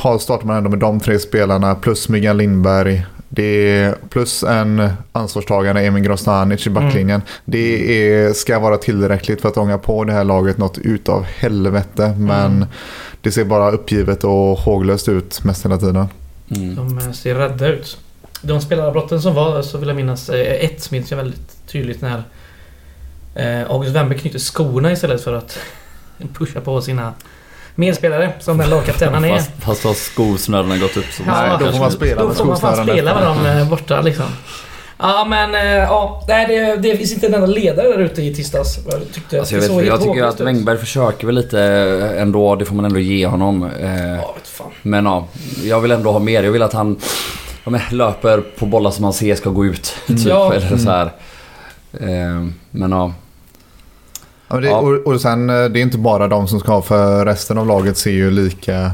har- 0.02 0.18
startar 0.18 0.46
man 0.46 0.56
ändå 0.56 0.70
med 0.70 0.78
de 0.78 1.00
tre 1.00 1.18
spelarna 1.18 1.74
plus 1.74 2.08
Myggan 2.08 2.36
Lindberg. 2.36 3.06
Det 3.28 3.42
är 3.70 3.94
plus 4.10 4.42
en 4.42 4.88
ansvarstagande 5.12 5.82
Emin 5.82 6.02
Grostanic 6.02 6.66
i 6.66 6.70
backlinjen. 6.70 7.22
Det 7.44 8.02
är, 8.08 8.32
ska 8.32 8.58
vara 8.58 8.76
tillräckligt 8.76 9.40
för 9.40 9.48
att 9.48 9.56
ånga 9.56 9.78
på 9.78 10.04
det 10.04 10.12
här 10.12 10.24
laget 10.24 10.58
något 10.58 10.78
utav 10.78 11.22
helvete. 11.22 12.14
Men 12.18 12.56
Mm. 12.56 12.68
det 13.20 13.32
ser 13.32 13.44
bara 13.44 13.70
uppgivet 13.70 14.24
och 14.24 14.58
håglöst 14.58 15.08
ut 15.08 15.44
mest 15.44 15.64
hela 15.64 15.78
tiden. 15.78 16.08
Mm. 16.56 16.74
De 16.74 16.98
eh, 16.98 17.12
ser 17.12 17.34
rädda 17.34 17.68
ut. 17.68 17.98
De 18.42 18.60
spelarbrotten 18.60 19.22
som 19.22 19.34
var 19.34 19.62
så 19.62 19.78
vill 19.78 19.88
jag 19.88 19.96
minnas, 19.96 20.28
eh, 20.28 20.64
ett 20.64 20.90
minns 20.90 21.10
jag 21.10 21.16
väldigt 21.18 21.66
tydligt 21.66 22.00
när 22.02 22.22
eh, 23.34 23.70
August 23.70 23.96
Wember 23.96 24.16
knyter 24.16 24.38
skorna 24.38 24.92
istället 24.92 25.24
för 25.24 25.34
att 25.34 25.58
pusha 26.34 26.60
på 26.60 26.80
sina 26.82 27.14
medspelare 27.76 28.32
som 28.40 28.58
den 28.58 28.70
lagkapten 28.70 29.14
han 29.14 29.24
är. 29.24 29.36
Fast, 29.38 29.50
fast 29.60 29.84
har 29.84 29.94
skosnörena 29.94 30.76
gått 30.76 30.96
upp 30.96 31.04
så 31.12 31.22
Ja, 31.26 31.32
Nej, 31.46 31.56
då 31.66 31.72
får 31.72 31.78
man 31.78 31.90
spela 31.92 32.22
Då 32.22 32.28
med 32.28 32.36
får 32.36 32.44
man 32.44 32.56
fan 32.56 32.86
spela 32.86 33.14
med 33.14 33.22
dem 33.26 33.46
eh, 33.46 33.68
borta 33.68 34.00
liksom. 34.00 34.24
Ja 34.98 35.24
men 35.28 35.54
eh, 35.54 35.62
ja, 35.82 36.24
nej, 36.28 36.46
det, 36.46 36.76
det 36.76 36.96
finns 36.96 37.12
inte 37.12 37.26
en 37.26 37.34
enda 37.34 37.46
ledare 37.46 37.88
där 37.88 37.98
ute 37.98 38.22
i 38.22 38.34
tisdags. 38.34 38.78
Jag 38.90 39.00
tyckte 39.12 39.38
Alltså 39.38 39.54
jag, 39.54 39.60
vet, 39.62 39.70
jag 39.70 39.80
helt 39.80 40.02
tycker 40.02 40.22
att 40.24 40.40
ut. 40.40 40.46
Wengberg 40.46 40.78
försöker 40.78 41.26
väl 41.26 41.34
lite 41.34 41.60
ändå. 42.18 42.56
Det 42.56 42.64
får 42.64 42.74
man 42.74 42.84
ändå 42.84 43.00
ge 43.00 43.26
honom. 43.26 43.70
Eh, 43.80 44.16
Ja. 44.16 44.34
Men 44.82 45.04
ja, 45.04 45.26
jag 45.64 45.80
vill 45.80 45.90
ändå 45.90 46.12
ha 46.12 46.18
mer. 46.18 46.42
Jag 46.42 46.52
vill 46.52 46.62
att 46.62 46.72
han 46.72 46.96
ja, 47.64 47.70
men, 47.70 47.80
löper 47.90 48.40
på 48.40 48.66
bollar 48.66 48.90
som 48.90 49.02
man 49.02 49.12
ser 49.12 49.34
ska 49.34 49.50
gå 49.50 49.66
ut. 49.66 49.96
Typ, 50.06 50.18
Ja. 50.26 50.52
eller 50.52 50.76
så 50.76 50.90
här. 50.90 51.10
Eh, 52.00 52.46
men 52.70 52.90
ja. 52.92 53.12
Ja, 54.48 54.56
det, 54.60 54.66
Ja. 54.68 54.76
och, 54.78 54.92
och 55.06 55.20
sen, 55.20 55.50
eh, 55.50 55.64
det 55.64 55.80
är 55.80 55.82
inte 55.82 55.98
bara 55.98 56.28
de 56.28 56.48
som 56.48 56.60
ska 56.60 56.72
ha 56.72 56.82
för 56.82 57.24
resten 57.26 57.58
av 57.58 57.66
laget 57.66 57.96
ser 57.96 58.10
ju 58.10 58.30
lika 58.30 58.90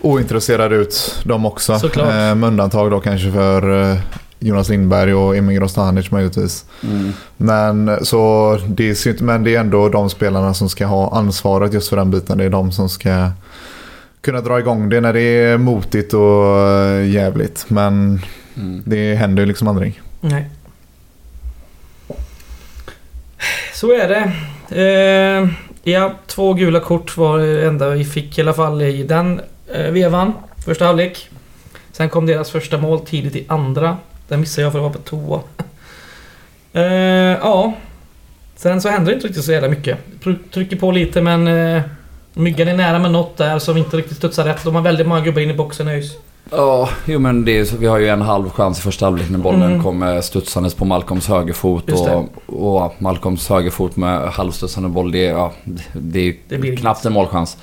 ointresserade 0.00 0.76
ut 0.76 1.20
de 1.24 1.46
också. 1.46 1.78
Såklart. 1.78 2.08
Eh, 2.08 2.14
med 2.34 2.44
undantag 2.44 2.90
då 2.90 3.00
kanske 3.00 3.32
för 3.32 3.90
eh, 3.92 3.98
Jonas 4.38 4.68
Lindberg 4.68 5.14
och 5.14 5.36
Emin 5.36 5.56
Grostanic 5.56 6.10
möjligtvis. 6.10 6.64
Mm. 6.82 7.12
Men, 7.36 7.98
så 8.04 8.58
det 8.68 9.06
inte, 9.06 9.24
men 9.24 9.44
det 9.44 9.54
är 9.56 9.60
ändå 9.60 9.88
de 9.88 10.10
spelarna 10.10 10.54
som 10.54 10.68
ska 10.68 10.86
ha 10.86 11.16
ansvaret 11.18 11.72
just 11.72 11.88
för 11.88 11.96
den 11.96 12.10
biten. 12.10 12.38
Det 12.38 12.44
är 12.44 12.50
de 12.50 12.72
som 12.72 12.88
ska 12.88 13.30
kunna 14.20 14.40
dra 14.40 14.58
igång 14.58 14.88
det 14.88 15.00
när 15.00 15.12
det 15.12 15.20
är 15.20 15.58
motigt 15.58 16.14
och 16.14 17.04
jävligt. 17.06 17.64
Men 17.68 18.20
Mm. 18.56 18.82
det 18.86 19.14
händer 19.14 19.42
ju 19.42 19.46
liksom 19.46 19.68
aldrig. 19.68 20.00
Nej. 20.20 20.50
Så 23.74 23.92
är 23.92 24.08
det. 24.08 24.32
Eh, 24.70 25.48
ja, 25.82 26.14
två 26.26 26.54
gula 26.54 26.80
kort 26.80 27.16
var 27.16 27.38
det 27.38 27.66
enda 27.66 27.90
vi 27.90 28.04
fick 28.04 28.38
i 28.38 28.40
alla 28.40 28.54
fall 28.54 28.82
i 28.82 29.02
den 29.02 29.40
eh, 29.72 29.90
vevan. 29.90 30.32
Första 30.64 30.84
halvlek. 30.84 31.28
Sen 31.92 32.08
kom 32.08 32.26
deras 32.26 32.50
första 32.50 32.78
mål 32.78 33.00
tidigt 33.00 33.36
i 33.36 33.44
andra. 33.48 33.96
Den 34.28 34.40
missade 34.40 34.62
jag 34.62 34.72
för 34.72 34.78
att 34.78 34.82
vara 34.82 34.92
på 34.92 34.98
toa. 34.98 35.40
eh, 36.72 37.38
ja. 37.42 37.74
Sen 38.56 38.80
så 38.80 38.88
händer 38.88 39.10
det 39.10 39.14
inte 39.14 39.26
riktigt 39.26 39.44
så 39.44 39.52
jävla 39.52 39.68
mycket. 39.68 39.98
Trycker 40.52 40.76
på 40.76 40.90
lite 40.90 41.22
men 41.22 41.48
eh, 41.48 41.82
Myggan 42.34 42.68
är 42.68 42.76
nära 42.76 42.98
med 42.98 43.10
något 43.10 43.36
där 43.36 43.58
som 43.58 43.76
inte 43.76 43.96
riktigt 43.96 44.16
studsar 44.16 44.44
rätt. 44.44 44.64
De 44.64 44.74
har 44.74 44.82
väldigt 44.82 45.06
många 45.06 45.20
gubbar 45.20 45.40
in 45.40 45.50
i 45.50 45.54
boxen 45.54 45.88
ÖIS. 45.88 46.16
Ja, 46.50 46.88
jo 47.06 47.18
men 47.18 47.44
det 47.44 47.58
är, 47.58 47.76
vi 47.78 47.86
har 47.86 47.98
ju 47.98 48.08
en 48.08 48.20
halv 48.22 48.50
chans 48.50 48.78
i 48.78 48.82
första 48.82 49.06
halvlek 49.06 49.30
när 49.30 49.38
bollen 49.38 49.62
Mm. 49.62 49.82
kommer 49.82 50.20
studsandes 50.20 50.74
på 50.74 50.84
Malcolms 50.84 51.28
högerfot. 51.28 51.90
Och, 51.92 52.28
och 52.46 52.94
Malcolms 52.98 53.48
högerfot 53.48 53.96
med 53.96 54.20
halvstudsande 54.28 54.88
boll, 54.88 55.12
det, 55.12 55.26
är- 55.26 55.32
ja, 55.32 55.52
det 55.92 56.20
är 56.28 56.34
Det 56.48 56.58
blir 56.58 56.76
knappt 56.76 57.04
en 57.04 57.12
målchans. 57.12 57.56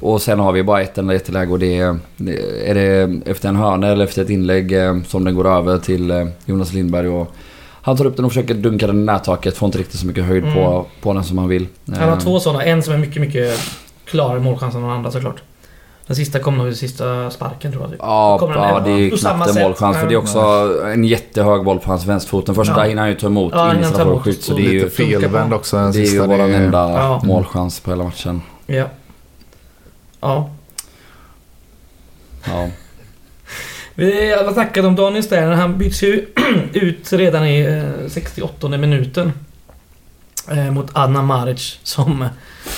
Och 0.00 0.22
sen 0.22 0.38
har 0.40 0.52
vi 0.52 0.62
bara 0.62 0.82
ett 0.82 0.98
enda 0.98 1.12
jätteläge 1.12 1.52
och 1.52 1.58
det 1.58 1.78
är, 1.78 1.98
är 2.64 2.74
det 2.74 3.20
efter 3.30 3.48
en 3.48 3.56
hörna 3.56 3.88
eller 3.88 4.04
efter 4.04 4.22
ett 4.22 4.30
inlägg 4.30 4.72
eh, 4.72 5.02
som 5.02 5.24
den 5.24 5.34
går 5.34 5.48
över 5.48 5.78
till 5.78 6.10
eh, 6.10 6.26
Jonas 6.44 6.72
Lindberg. 6.72 7.08
Och 7.08 7.34
han 7.82 7.96
tar 7.96 8.04
upp 8.06 8.16
den 8.16 8.24
och 8.24 8.30
försöker 8.32 8.54
dunka 8.54 8.86
den 8.86 8.96
i 9.02 9.04
nättaket, 9.04 9.56
får 9.56 9.66
inte 9.66 9.78
riktigt 9.78 10.00
så 10.00 10.06
mycket 10.06 10.24
höjd 10.24 10.44
Mm. 10.44 10.54
på, 10.54 10.86
på 11.02 11.12
den 11.12 11.24
som 11.24 11.38
han 11.38 11.48
vill. 11.48 11.66
Han 11.86 11.96
har 12.08 12.16
Eh, 12.16 12.18
två 12.18 12.40
sådana. 12.40 12.64
En 12.64 12.82
som 12.82 12.94
är 12.94 12.98
mycket, 12.98 13.20
mycket 13.22 13.58
klarare 14.04 14.40
målchans 14.40 14.74
än 14.74 14.82
den 14.82 14.90
andra 14.90 15.10
såklart. 15.10 15.42
Den 16.10 16.16
sista 16.16 16.38
kom 16.38 16.58
nog 16.58 16.68
i 16.68 16.74
sista 16.74 17.30
sparken 17.30 17.72
tror 17.72 17.82
jag. 17.84 17.90
Typ. 17.90 18.00
Ja, 18.02 18.38
ja 18.54 18.80
det 18.84 18.90
är 18.90 18.96
ju 18.96 19.10
knappt 19.10 19.48
en 19.56 19.62
målchans 19.62 19.96
för 19.96 20.06
det 20.08 20.14
är 20.14 20.18
också 20.18 20.40
en 20.86 21.04
jättehög 21.04 21.64
boll 21.64 21.78
på 21.78 21.90
hans 21.90 22.06
vänsterfot. 22.06 22.46
Den 22.46 22.54
första 22.54 22.74
Ja. 22.76 22.82
hinner 22.88 23.02
han 23.02 23.08
ju 23.10 23.16
ta 23.16 23.26
emot 23.26 23.52
Ja, 23.56 23.70
in 23.70 23.76
i 23.76 23.78
innan 23.80 23.92
han 23.92 24.08
emot 24.08 24.22
skytt. 24.22 24.42
Så 24.44 24.54
det 24.54 24.62
är 24.66 24.70
ju, 24.72 24.90
felvänd 24.90 25.54
också 25.54 25.76
den 25.76 25.92
det 25.92 25.98
är 25.98 26.12
ju 26.12 26.22
är- 26.22 26.38
enda 26.38 26.78
Ja. 26.78 27.20
målchans 27.24 27.80
på 27.80 27.90
hela 27.90 28.04
matchen. 28.04 28.42
Ja. 28.66 28.84
Ja. 30.20 30.50
Ja. 32.44 32.68
Vi 33.94 34.32
har 34.32 34.52
snackat 34.52 34.84
om 34.84 34.96
Daniel 34.96 35.22
Sterner. 35.24 35.52
Han 35.52 35.78
byts 35.78 36.02
ju 36.02 36.26
ut 36.72 37.12
redan 37.12 37.46
i 37.46 37.60
eh, 37.60 38.08
68 38.08 38.68
minuten. 38.68 39.32
Eh, 40.50 40.70
mot 40.70 40.90
Adnan 40.92 41.26
Maric 41.26 41.78
som 41.82 42.28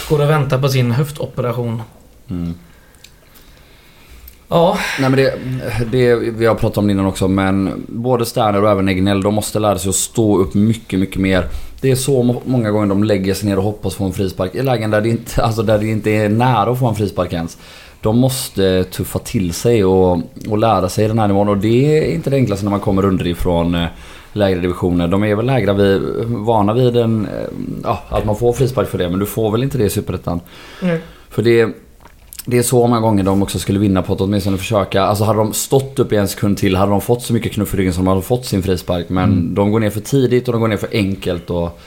går 0.08 0.22
och 0.22 0.30
väntar 0.30 0.58
på 0.58 0.68
sin 0.68 0.90
höftoperation. 0.92 1.82
Mm. 2.30 2.54
Ja, 4.52 4.78
Nej 5.00 5.10
men 5.10 5.18
det, 5.18 5.34
det, 5.92 6.14
vi 6.14 6.46
har 6.46 6.54
pratat 6.54 6.78
om 6.78 6.86
det 6.86 6.92
innan 6.92 7.06
också 7.06 7.28
men 7.28 7.84
både 7.88 8.26
Sterner 8.26 8.62
och 8.62 8.70
även 8.70 8.88
Egnell 8.88 9.22
de 9.22 9.34
måste 9.34 9.58
lära 9.58 9.78
sig 9.78 9.88
att 9.88 9.94
stå 9.94 10.38
upp 10.38 10.54
mycket, 10.54 11.00
mycket 11.00 11.20
mer. 11.20 11.46
Det 11.80 11.90
är 11.90 11.94
så 11.96 12.22
må- 12.22 12.42
många 12.44 12.70
gånger 12.70 12.86
de 12.86 13.04
lägger 13.04 13.34
sig 13.34 13.48
ner 13.48 13.56
och 13.56 13.64
hoppas 13.64 13.94
få 13.94 14.04
en 14.04 14.12
frispark 14.12 14.54
i 14.54 14.62
lägen 14.62 14.90
där 14.90 15.00
det 15.00 15.08
inte, 15.08 15.42
alltså 15.44 15.62
där 15.62 15.78
det 15.78 15.86
inte 15.86 16.10
är 16.10 16.28
nära 16.28 16.70
att 16.70 16.78
få 16.78 16.86
en 16.88 16.94
frispark 16.94 17.32
ens. 17.32 17.58
De 18.00 18.18
måste 18.18 18.84
tuffa 18.84 19.18
till 19.18 19.52
sig 19.52 19.84
och, 19.84 20.18
och 20.48 20.58
lära 20.58 20.88
sig 20.88 21.08
den 21.08 21.18
här 21.18 21.28
nivån 21.28 21.48
och 21.48 21.58
det 21.58 21.98
är 21.98 22.14
inte 22.14 22.30
det 22.30 22.36
enklaste 22.36 22.64
när 22.64 22.70
man 22.70 22.80
kommer 22.80 23.04
underifrån 23.04 23.74
eh, 23.74 23.86
lägre 24.32 24.60
divisioner. 24.60 25.08
De 25.08 25.24
är 25.24 25.34
väl 25.34 25.46
lägre 25.46 25.72
vid, 25.72 26.02
vana 26.26 26.74
vid 26.74 26.96
en, 26.96 27.26
eh, 27.26 27.30
ja, 27.84 28.02
att 28.08 28.24
man 28.24 28.36
får 28.36 28.52
frispark 28.52 28.88
för 28.88 28.98
det 28.98 29.08
men 29.08 29.18
du 29.18 29.26
får 29.26 29.50
väl 29.50 29.62
inte 29.62 29.78
det 29.78 29.84
i 29.84 29.90
Superettan. 29.90 30.40
mm. 30.82 30.98
För 31.30 31.42
det, 31.42 31.68
det 32.44 32.58
är 32.58 32.62
så 32.62 32.86
många 32.86 33.00
gånger 33.00 33.24
de 33.24 33.42
också 33.42 33.58
skulle 33.58 33.78
vinna 33.78 34.02
på 34.02 34.12
att 34.12 34.20
åtminstone 34.20 34.56
försöka. 34.58 35.02
Alltså 35.02 35.24
hade 35.24 35.38
de 35.38 35.52
stått 35.52 35.98
upp 35.98 36.12
i 36.12 36.16
en 36.16 36.28
sekund 36.28 36.56
till 36.58 36.76
hade 36.76 36.90
de 36.90 37.00
fått 37.00 37.22
så 37.22 37.32
mycket 37.32 37.52
knuff 37.52 37.74
i 37.74 37.76
ryggen 37.76 37.92
som 37.92 38.04
de 38.04 38.08
hade 38.10 38.22
fått 38.22 38.44
sin 38.46 38.62
frispark. 38.62 39.08
Men 39.08 39.24
Mm. 39.32 39.54
de 39.54 39.70
går 39.72 39.80
ner 39.80 39.90
för 39.90 40.00
tidigt 40.00 40.48
och 40.48 40.52
de 40.52 40.60
går 40.60 40.68
ner 40.68 40.76
för 40.76 40.88
enkelt. 40.92 41.50
Och, 41.50 41.80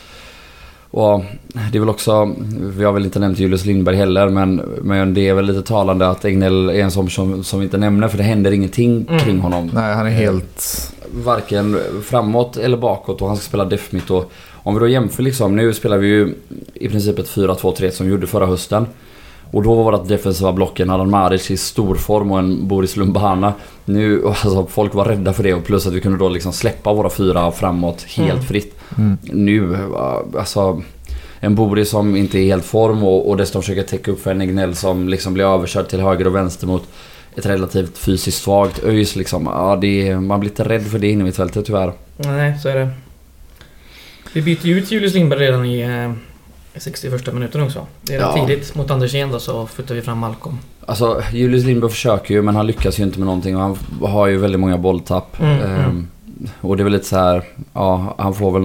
och 0.91 1.23
det 1.71 1.77
är 1.77 1.79
väl 1.79 1.89
också, 1.89 2.33
vi 2.77 2.83
har 2.83 2.91
väl 2.91 3.05
inte 3.05 3.19
nämnt 3.19 3.39
Julius 3.39 3.65
Lindberg 3.65 3.95
heller 3.95 4.29
men, 4.29 4.55
men 4.81 5.13
det 5.13 5.27
är 5.29 5.33
väl 5.33 5.45
lite 5.45 5.61
talande 5.61 6.07
att 6.07 6.25
Egnell 6.25 6.69
är 6.69 6.73
en 6.83 6.91
sån 6.91 7.09
som, 7.09 7.43
som 7.43 7.59
vi 7.59 7.63
inte 7.65 7.77
nämner 7.77 8.07
för 8.07 8.17
det 8.17 8.23
händer 8.23 8.51
ingenting 8.51 9.05
Mm. 9.09 9.19
kring 9.19 9.39
honom. 9.39 9.71
Nej, 9.73 9.93
han 9.95 10.05
är 10.05 10.11
helt... 10.11 10.91
Varken 11.25 11.77
framåt 12.03 12.57
eller 12.57 12.77
bakåt 12.77 13.21
och 13.21 13.27
han 13.27 13.37
ska 13.37 13.43
spela 13.45 13.65
def 13.65 13.91
och 14.09 14.31
Om 14.53 14.73
vi 14.73 14.79
då 14.79 14.87
jämför 14.87 15.23
liksom, 15.23 15.55
nu 15.55 15.73
spelar 15.73 15.97
vi 15.97 16.07
ju 16.07 16.33
i 16.73 16.89
princip 16.89 17.19
ett 17.19 17.27
4-2-3 17.29 17.89
som 17.91 18.05
vi 18.05 18.11
gjorde 18.11 18.27
förra 18.27 18.45
hösten. 18.45 18.85
Och 19.51 19.63
då 19.63 19.75
var 19.75 19.91
vårt 19.91 20.07
defensiva 20.07 20.53
block 20.53 20.79
en 20.79 20.89
Adan 20.89 21.09
Maric 21.09 21.51
i 21.51 21.57
stor 21.57 21.95
form 21.95 22.31
och 22.31 22.39
en 22.39 22.67
Boris 22.67 22.95
Lumbana. 22.95 23.53
Nu, 23.85 24.27
alltså 24.27 24.65
folk 24.69 24.93
var 24.93 25.05
rädda 25.05 25.33
för 25.33 25.43
det 25.43 25.53
och 25.53 25.63
plus 25.65 25.87
att 25.87 25.93
vi 25.93 26.01
kunde 26.01 26.17
då 26.17 26.29
liksom 26.29 26.53
släppa 26.53 26.93
våra 26.93 27.09
fyra 27.09 27.51
framåt 27.51 28.01
helt 28.03 28.31
Mm. 28.31 28.43
fritt. 28.45 28.75
Mm. 28.97 29.17
Nu, 29.23 29.77
alltså 30.37 30.81
en 31.39 31.55
Boris 31.55 31.89
som 31.89 32.15
inte 32.15 32.37
är 32.37 32.41
i 32.41 32.49
helt 32.49 32.65
form 32.65 33.03
och, 33.03 33.29
och 33.29 33.37
dessutom 33.37 33.61
försöker 33.61 33.83
täcka 33.83 34.11
upp 34.11 34.21
för 34.23 34.31
en 34.31 34.41
Egnell 34.41 34.75
som 34.75 35.09
liksom 35.09 35.33
blir 35.33 35.45
överkörd 35.45 35.87
till 35.87 35.99
höger 36.01 36.27
och 36.27 36.35
vänster 36.35 36.67
mot 36.67 36.83
ett 37.35 37.45
relativt 37.45 37.97
fysiskt 37.97 38.43
svagt 38.43 38.83
ÖIS 38.83 39.15
liksom. 39.15 39.45
Ja, 39.45 39.77
det 39.81 40.07
är, 40.09 40.15
man 40.19 40.39
blir 40.39 40.49
lite 40.49 40.63
rädd 40.63 40.83
för 40.87 40.99
det 40.99 41.09
inne 41.09 41.29
i 41.29 41.31
fältet 41.31 41.65
tyvärr. 41.65 41.91
Nej, 42.17 42.59
så 42.59 42.69
är 42.69 42.75
det. 42.75 42.89
Vi 44.33 44.41
byter 44.41 44.65
ju 44.65 44.77
ut 44.77 44.91
Julius 44.91 45.13
Lindberg 45.13 45.39
redan 45.39 45.65
i 45.65 45.79
eh, 45.81 46.11
61 46.79 47.33
minuten 47.33 47.61
också. 47.61 47.85
Det 48.01 48.15
är 48.15 48.19
Ja. 48.19 48.33
tidigt. 48.47 48.75
Mot 48.75 48.91
Andersén 48.91 49.31
då 49.31 49.39
så 49.39 49.67
flyttar 49.67 49.95
vi 49.95 50.01
fram 50.01 50.17
Malcolm. 50.17 50.57
Alltså 50.85 51.21
Julius 51.33 51.63
Lindberg 51.63 51.91
försöker 51.91 52.33
ju 52.33 52.41
men 52.41 52.55
han 52.55 52.67
lyckas 52.67 52.99
ju 52.99 53.03
inte 53.03 53.19
med 53.19 53.25
någonting 53.25 53.55
och 53.55 53.61
han 53.61 53.77
har 54.01 54.27
ju 54.27 54.37
väldigt 54.37 54.59
många 54.59 54.77
bolltapp. 54.77 55.39
Mm, 55.41 55.59
Ehm, 55.59 55.75
mm. 55.81 56.07
Och 56.61 56.77
det 56.77 56.81
är 56.81 56.83
väl 56.83 56.93
lite 56.93 57.05
så 57.05 57.15
här, 57.17 57.43
ja 57.73 58.15
han 58.17 58.33
får 58.33 58.51
väl 58.51 58.63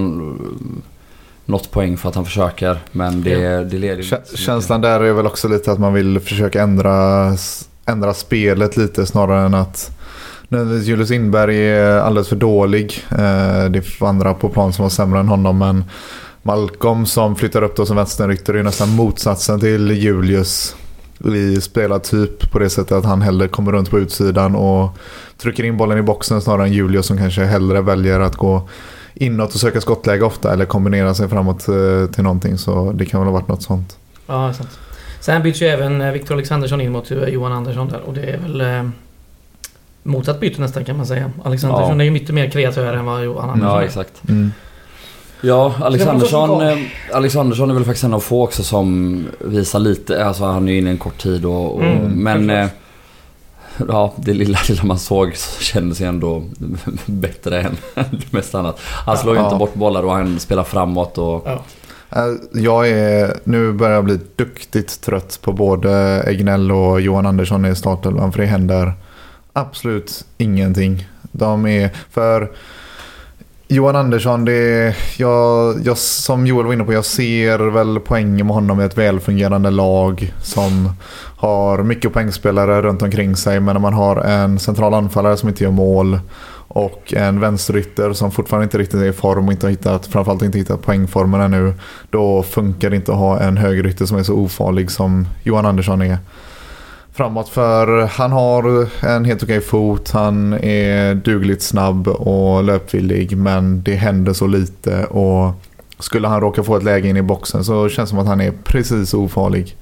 något 1.45 1.71
poäng 1.71 1.97
för 1.97 2.09
att 2.09 2.15
han 2.15 2.25
försöker 2.25 2.77
men 2.91 3.23
det, 3.23 3.63
det 3.63 3.77
leder 3.77 4.03
ju 4.03 4.15
inte. 4.15 4.37
Känslan 4.37 4.81
där 4.81 4.99
är 4.99 5.13
väl 5.13 5.25
också 5.27 5.47
lite 5.47 5.71
att 5.71 5.79
man 5.79 5.93
vill 5.93 6.19
försöka 6.19 6.61
ändra, 6.61 7.27
ändra 7.85 8.13
spelet 8.13 8.77
lite 8.77 9.05
snarare 9.05 9.45
än 9.45 9.53
att 9.53 9.97
nödvändigtvis 10.47 10.87
Julius 10.89 11.09
Lindberg 11.09 11.57
är 11.69 11.99
alldeles 11.99 12.27
för 12.29 12.35
dålig. 12.35 13.03
Eh, 13.11 13.17
Det 13.69 13.79
är 14.01 14.05
andra 14.05 14.33
på 14.33 14.49
plan 14.49 14.73
som 14.73 14.83
var 14.83 14.89
sämre 14.89 15.19
än 15.19 15.27
honom 15.27 15.57
men 15.57 15.83
Malcolm 16.43 17.05
som 17.05 17.35
flyttar 17.35 17.61
upp 17.61 17.75
då 17.75 17.85
som 17.85 17.95
vänsterytter 17.95 18.53
är 18.53 18.57
ju 18.57 18.63
nästan 18.63 18.89
motsatsen 18.89 19.59
till 19.59 19.91
Julius 19.91 20.75
i 21.35 21.61
spelartyp 21.61 22.51
på 22.51 22.59
det 22.59 22.69
sättet 22.69 22.91
att 22.91 23.05
han 23.05 23.21
hellre 23.21 23.47
kommer 23.47 23.71
runt 23.71 23.89
på 23.89 23.99
utsidan 23.99 24.55
och 24.55 24.89
trycker 25.37 25.63
in 25.63 25.77
bollen 25.77 25.97
i 25.97 26.01
boxen 26.01 26.41
snarare 26.41 26.63
än 26.67 26.73
Julius 26.73 27.05
som 27.05 27.17
kanske 27.17 27.43
hellre 27.43 27.81
väljer 27.81 28.19
att 28.19 28.35
gå 28.35 28.69
inåt 29.13 29.53
och 29.53 29.59
söka 29.59 29.81
skottläge 29.81 30.23
ofta 30.25 30.53
eller 30.53 30.65
kombinera 30.65 31.13
sig 31.13 31.29
framåt 31.29 31.67
eh, 31.67 32.05
till 32.13 32.23
någonting 32.23 32.57
så 32.57 32.91
det 32.91 33.05
kan 33.05 33.19
väl 33.19 33.27
ha 33.27 33.33
varit 33.33 33.47
något 33.47 33.63
sånt. 33.63 33.97
Ja, 34.27 34.53
sant. 34.53 34.79
Sen 35.19 35.43
byts 35.43 35.61
ju 35.61 35.65
även 35.67 36.01
eh, 36.01 36.11
Victor 36.11 36.35
Alexandersson 36.35 36.81
in 36.81 36.91
mot 36.91 37.11
eh, 37.11 37.23
Johan 37.23 37.51
Andersson 37.51 37.87
där 37.89 38.01
och 38.01 38.13
det 38.13 38.21
är 38.21 38.37
väl 38.37 38.61
eh, 38.61 38.89
motsatt 40.03 40.39
byte 40.39 40.61
nästan 40.61 40.85
kan 40.85 40.97
man 40.97 41.05
säga. 41.07 41.31
Alexandersson 41.43 41.95
Ja. 41.97 42.01
är 42.01 42.05
ju 42.05 42.11
mycket 42.11 42.35
mer 42.35 42.49
kreatör 42.49 42.93
än 42.93 43.05
vad 43.05 43.23
Johan 43.23 43.49
Andersson 43.49 43.75
Ja 43.75 43.81
är. 43.81 43.85
exakt. 43.85 44.29
Mm. 44.29 44.51
Ja, 45.41 45.73
Alexandersson, 45.81 46.61
eh, 46.67 46.77
Alexandersson 47.13 47.69
är 47.69 47.73
väl 47.73 47.85
faktiskt 47.85 48.03
en 48.03 48.13
av 48.13 48.19
få 48.19 48.43
också 48.43 48.63
som 48.63 49.25
visar 49.39 49.79
lite, 49.79 50.25
alltså 50.25 50.43
han 50.45 50.67
är 50.67 50.71
ju 50.71 50.77
inne 50.77 50.89
en 50.89 50.97
kort 50.97 51.17
tid 51.17 51.45
och, 51.45 51.75
och 51.75 51.83
Mm, 51.83 52.11
men 52.23 52.49
eh. 52.49 52.67
Ja, 53.87 54.13
det 54.17 54.33
lilla, 54.33 54.59
lilla 54.69 54.83
man 54.83 54.99
såg 54.99 55.35
så 55.35 55.61
kändes 55.63 55.97
sig 55.97 56.07
ändå 56.07 56.43
bättre 57.05 57.61
än 57.61 57.77
det 57.95 58.31
mesta 58.33 58.59
annat. 58.59 58.79
Han 59.05 59.17
slår 59.17 59.35
ju 59.35 59.41
Ja. 59.41 59.45
inte 59.45 59.57
bort 59.59 59.73
bollar 59.73 60.03
och 60.03 60.11
han 60.11 60.39
spelar 60.39 60.63
framåt 60.63 61.17
och... 61.17 61.43
Ja. 61.45 61.63
Eh, 62.09 62.61
Jag 62.61 62.89
är, 62.89 63.37
nu 63.43 63.71
börjar 63.73 63.93
jag 63.95 64.03
bli 64.05 64.19
duktigt 64.35 65.01
trött 65.01 65.39
på 65.41 65.53
både 65.53 66.23
Egnell 66.27 66.71
och 66.71 67.01
Johan 67.01 67.25
Andersson 67.25 67.65
i 67.65 67.75
startelvan 67.75 68.31
för 68.31 68.39
det 68.41 68.45
händer 68.47 68.93
absolut 69.53 70.25
ingenting. 70.37 71.07
De 71.31 71.65
är 71.67 71.89
för 72.11 72.51
Johan 73.73 73.95
Andersson, 73.95 74.45
det 74.45 74.53
är, 74.53 74.97
jag, 75.17 75.75
jag, 75.83 75.97
som 75.97 76.47
Joel 76.47 76.65
var 76.65 76.73
inne 76.73 76.83
på, 76.83 76.93
jag 76.93 77.05
ser 77.05 77.59
väl 77.59 77.99
poängen 77.99 78.47
med 78.47 78.55
honom 78.55 78.81
i 78.81 78.83
ett 78.83 78.97
välfungerande 78.97 79.69
lag 79.69 80.33
som 80.41 80.93
har 81.37 81.83
mycket 81.83 82.13
poängspelare 82.13 82.81
runt 82.81 83.01
omkring 83.01 83.35
sig. 83.35 83.59
Men 83.59 83.73
när 83.73 83.81
man 83.81 83.93
har 83.93 84.15
en 84.15 84.59
central 84.59 84.93
anfallare 84.93 85.37
som 85.37 85.49
inte 85.49 85.63
gör 85.63 85.71
mål 85.71 86.19
och 86.67 87.13
en 87.13 87.39
vänsterytter 87.39 88.13
som 88.13 88.31
fortfarande 88.31 88.63
inte 88.63 88.77
riktigt 88.77 89.01
är 89.01 89.05
i 89.05 89.13
form 89.13 89.45
och 89.45 89.51
inte 89.51 89.65
har 89.65 89.71
hittat, 89.71 90.07
framförallt 90.07 90.41
inte 90.41 90.57
hittat 90.57 90.81
poängformen 90.81 91.41
ännu. 91.41 91.73
Då 92.09 92.43
funkar 92.43 92.89
det 92.89 92.95
inte 92.95 93.11
att 93.11 93.17
ha 93.17 93.39
en 93.39 93.57
högerytter 93.57 94.05
som 94.05 94.17
är 94.17 94.23
så 94.23 94.33
ofarlig 94.33 94.91
som 94.91 95.27
Johan 95.43 95.65
Andersson 95.65 96.01
är. 96.01 96.17
Framåt 97.21 97.49
för 97.49 98.01
han 98.05 98.31
har 98.31 98.87
en 99.05 99.25
helt 99.25 99.43
okej 99.43 99.61
fot, 99.61 100.11
han 100.11 100.53
är 100.53 101.15
dugligt 101.15 101.61
snabb 101.61 102.07
och 102.07 102.63
löpvillig 102.63 103.37
men 103.37 103.83
det 103.83 103.95
händer 103.95 104.33
så 104.33 104.47
lite 104.47 105.05
och 105.05 105.51
skulle 105.99 106.27
han 106.27 106.41
råka 106.41 106.63
få 106.63 106.75
ett 106.77 106.83
läge 106.83 107.09
in 107.09 107.17
i 107.17 107.21
boxen 107.21 107.63
så 107.63 107.89
känns 107.89 108.09
det 108.09 108.11
som 108.11 108.19
att 108.19 108.27
han 108.27 108.41
är 108.41 108.51
precis 108.63 109.13
ofarlig. 109.13 109.77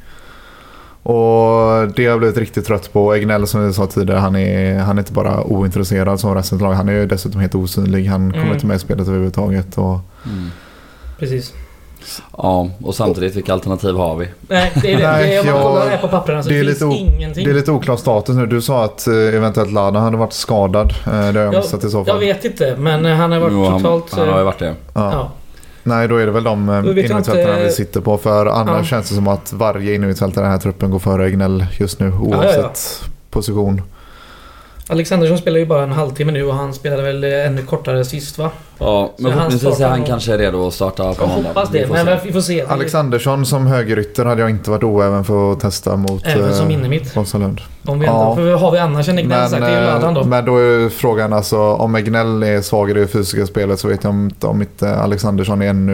Och 1.04 1.88
det 1.96 2.06
har 2.06 2.12
jag 2.12 2.20
blivit 2.20 2.38
riktigt 2.38 2.66
trött 2.66 2.94
på. 2.94 3.14
Egnell 3.14 3.48
som 3.48 3.68
vi 3.68 3.74
sa 3.74 3.88
tidigare, 3.88 4.20
han 4.20 4.36
är, 4.36 4.80
han 4.80 4.98
är 4.98 5.02
inte 5.02 5.14
bara 5.14 5.44
ointresserad 5.44 6.20
som 6.20 6.36
resten 6.36 6.58
av 6.58 6.62
laget. 6.62 6.78
Han 6.78 6.90
är 6.90 6.94
ju 6.94 7.06
dessutom 7.06 7.42
helt 7.42 7.56
osynlig. 7.56 8.06
Han 8.06 8.32
kommer 8.32 8.44
Mm. 8.44 8.54
inte 8.54 8.66
med 8.66 8.76
i 8.76 8.80
spelet 8.80 9.08
överhuvudtaget. 9.08 9.78
Och, 9.78 10.00
Mm. 10.26 10.50
Precis. 11.20 11.54
Ja, 12.38 12.70
och 12.84 12.96
samtidigt 12.96 13.36
vilka 13.36 13.54
alternativ 13.54 13.96
har 13.96 14.16
vi? 14.16 14.28
Nej, 14.48 14.72
det 14.82 14.94
är 14.94 14.98
det. 14.98 15.12
Nej, 15.12 15.28
det 15.30 15.36
är, 15.36 15.40
om 15.42 15.46
man 15.46 15.56
jag- 15.56 15.64
kollar 15.64 15.90
här 15.90 15.98
på 15.98 16.08
papperna 16.08 16.44
så 16.44 16.50
det 16.50 16.56
finns 16.56 16.68
lite 16.82 16.86
ingenting. 16.86 17.46
det 17.46 17.52
är 17.52 17.56
lite 17.56 17.72
oklar 17.72 17.96
status 17.98 18.36
nu. 18.36 18.46
Du 18.46 18.62
sa 18.62 18.86
att 18.86 19.08
eh, 19.08 19.14
eventuellt 19.14 19.72
Lada 19.72 20.00
hade 20.00 20.18
varit 20.18 20.34
skadad. 20.34 20.94
Eh, 21.06 21.12
Det 21.12 21.16
har 21.18 21.34
jag 21.34 21.54
Ja, 21.54 21.60
missat 21.60 21.84
i 21.84 21.90
så 21.90 21.98
Jag 21.98 22.08
fall. 22.08 22.20
vet 22.20 22.46
inte, 22.46 22.76
men 22.78 23.06
eh, 23.06 23.16
han 23.16 23.32
har 23.32 23.40
varit 23.40 23.54
Jo, 23.54 23.66
han, 23.66 23.82
totalt... 23.84 24.14
han 24.14 24.30
har 24.30 24.38
ju 24.38 24.44
varit 24.44 24.60
det. 24.60 24.76
Ja. 24.94 25.12
ja. 25.14 25.32
Nej, 25.84 26.08
då 26.08 26.16
är 26.18 26.26
det 26.26 26.32
väl 26.32 26.44
de 26.44 26.68
jag 26.68 26.86
innermittfältarna 26.86 27.42
inte- 27.42 27.64
vi 27.64 27.72
sitter 27.72 28.02
på. 28.02 28.18
För 28.18 28.46
annars 28.46 28.78
Ja. 28.78 28.84
känns 28.84 29.10
det 29.10 29.16
som 29.16 29.28
att 29.28 29.54
varje 29.54 29.96
innermittfältare 29.96 30.44
i 30.44 30.46
den 30.46 30.52
här 30.52 30.60
truppen 30.60 30.92
går 30.92 31.00
före 31.00 31.26
Egnell 31.28 31.66
just 31.80 32.00
nu 32.00 32.06
ja, 32.30 32.38
oavsett 32.38 33.02
position. 33.30 33.82
Alexandersson 34.92 35.38
spelar 35.38 35.60
ju 35.60 35.66
bara 35.66 35.84
en 35.84 35.92
halvtimme 35.92 36.32
nu 36.32 36.44
och 36.44 36.54
han 36.56 36.74
spelade 36.74 37.02
väl 37.04 37.24
eh, 37.24 37.46
ännu 37.46 37.62
kortare 37.62 38.06
sist 38.06 38.38
va? 38.38 38.50
Ja, 38.80 39.12
men 39.18 39.32
förhoppningsvis 39.32 39.80
är 39.80 39.88
han 39.90 40.00
nog- 40.00 40.08
kanske 40.08 40.38
redo 40.38 40.68
att 40.68 40.74
starta 40.74 41.14
på 41.14 41.24
Jag 41.24 41.30
måndag. 41.30 41.48
hoppas 41.50 41.70
det, 41.70 41.90
men 41.90 42.18
vi 42.26 42.32
får 42.34 42.42
se. 42.42 42.62
Alexandersson 42.68 43.46
som 43.46 43.68
högerytter 43.68 44.26
hade 44.26 44.42
jag 44.42 44.50
inte 44.50 44.70
varit 44.72 44.84
oäven 44.84 45.24
för 45.26 45.52
att 45.52 45.60
testa 45.60 45.96
mot 45.96 46.26
Även 46.26 46.54
som 46.54 46.68
eh, 46.68 46.74
innermitt. 46.74 47.16
Vasalund. 47.16 47.62
Om 47.86 48.00
vi 48.00 48.06
Ja. 48.06 48.22
ändå, 48.22 48.36
för 48.36 48.54
har 48.54 48.72
vi 48.72 48.78
annars 48.78 49.10
en 49.10 49.18
Egnell 49.20 49.50
sagt, 49.50 49.62
det 49.62 49.68
är 49.68 49.82
ju 49.82 49.88
Ladan 49.88 50.14
då. 50.14 50.22
eh, 50.22 50.28
men 50.28 50.46
då 50.46 50.58
är 50.58 50.90
frågan 50.90 51.34
alltså 51.34 51.58
om 51.60 51.96
Egnell 51.96 52.44
är 52.44 52.62
svagare 52.62 52.98
i 53.00 53.02
det 53.02 53.08
fysiska 53.08 53.46
spelet 53.46 53.80
så 53.80 53.88
vet 53.88 54.04
jag 54.04 54.14
inte 54.14 54.48
om 54.48 54.62
inte 54.62 54.96
Alexandersson 54.96 55.62
är 55.62 55.68
ännu 55.70 55.94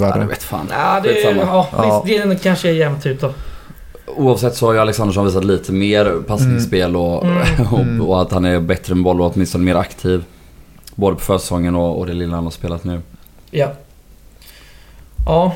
Ja, 0.00 0.06
det 0.06 0.12
värre. 0.18 0.26
vet 0.26 0.42
fan. 0.42 0.66
Ja, 0.70 1.00
det, 1.02 1.20
ja, 1.20 1.66
Ja. 1.76 2.02
visst, 2.06 2.24
det 2.28 2.42
kanske 2.42 2.68
är 2.68 2.72
jämnt 2.72 3.06
ut 3.06 3.20
då. 3.20 3.30
Oavsett 4.06 4.54
så 4.56 4.66
har 4.66 4.72
ju 4.72 4.78
Alexandersson 4.78 5.24
visat 5.26 5.44
lite 5.44 5.72
mer 5.72 6.14
passningsspel 6.26 6.96
och, 6.96 7.24
Mm. 7.24 7.42
Mm. 7.74 8.00
och, 8.00 8.08
och 8.08 8.22
att 8.22 8.32
han 8.32 8.44
är 8.44 8.60
bättre 8.60 8.94
med 8.94 9.04
boll 9.04 9.20
och 9.20 9.32
åtminstone 9.34 9.64
mer 9.64 9.74
aktiv. 9.74 10.24
Både 10.94 11.14
på 11.16 11.20
försäsongen 11.22 11.74
och, 11.76 11.98
och 11.98 12.06
det 12.06 12.12
lilla 12.12 12.34
han 12.34 12.44
har 12.44 12.50
spelat 12.50 12.84
nu. 12.84 13.00
Ja. 13.50 13.72
Ja, 15.26 15.52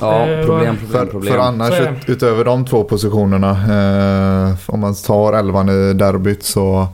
Ja, 0.00 0.26
Eh, 0.28 0.46
problem, 0.46 0.76
För, 0.76 0.86
problem, 0.86 1.08
problem. 1.08 1.32
för 1.34 1.38
annars 1.40 1.70
det. 1.70 1.88
ut, 1.90 2.08
utöver 2.08 2.44
de 2.44 2.64
två 2.64 2.84
positionerna, 2.84 3.50
eh, 3.50 4.54
om 4.66 4.80
man 4.80 4.94
tar 4.94 5.32
elvan 5.32 5.68
i 5.68 5.92
derbyt 5.92 6.42
så 6.44 6.88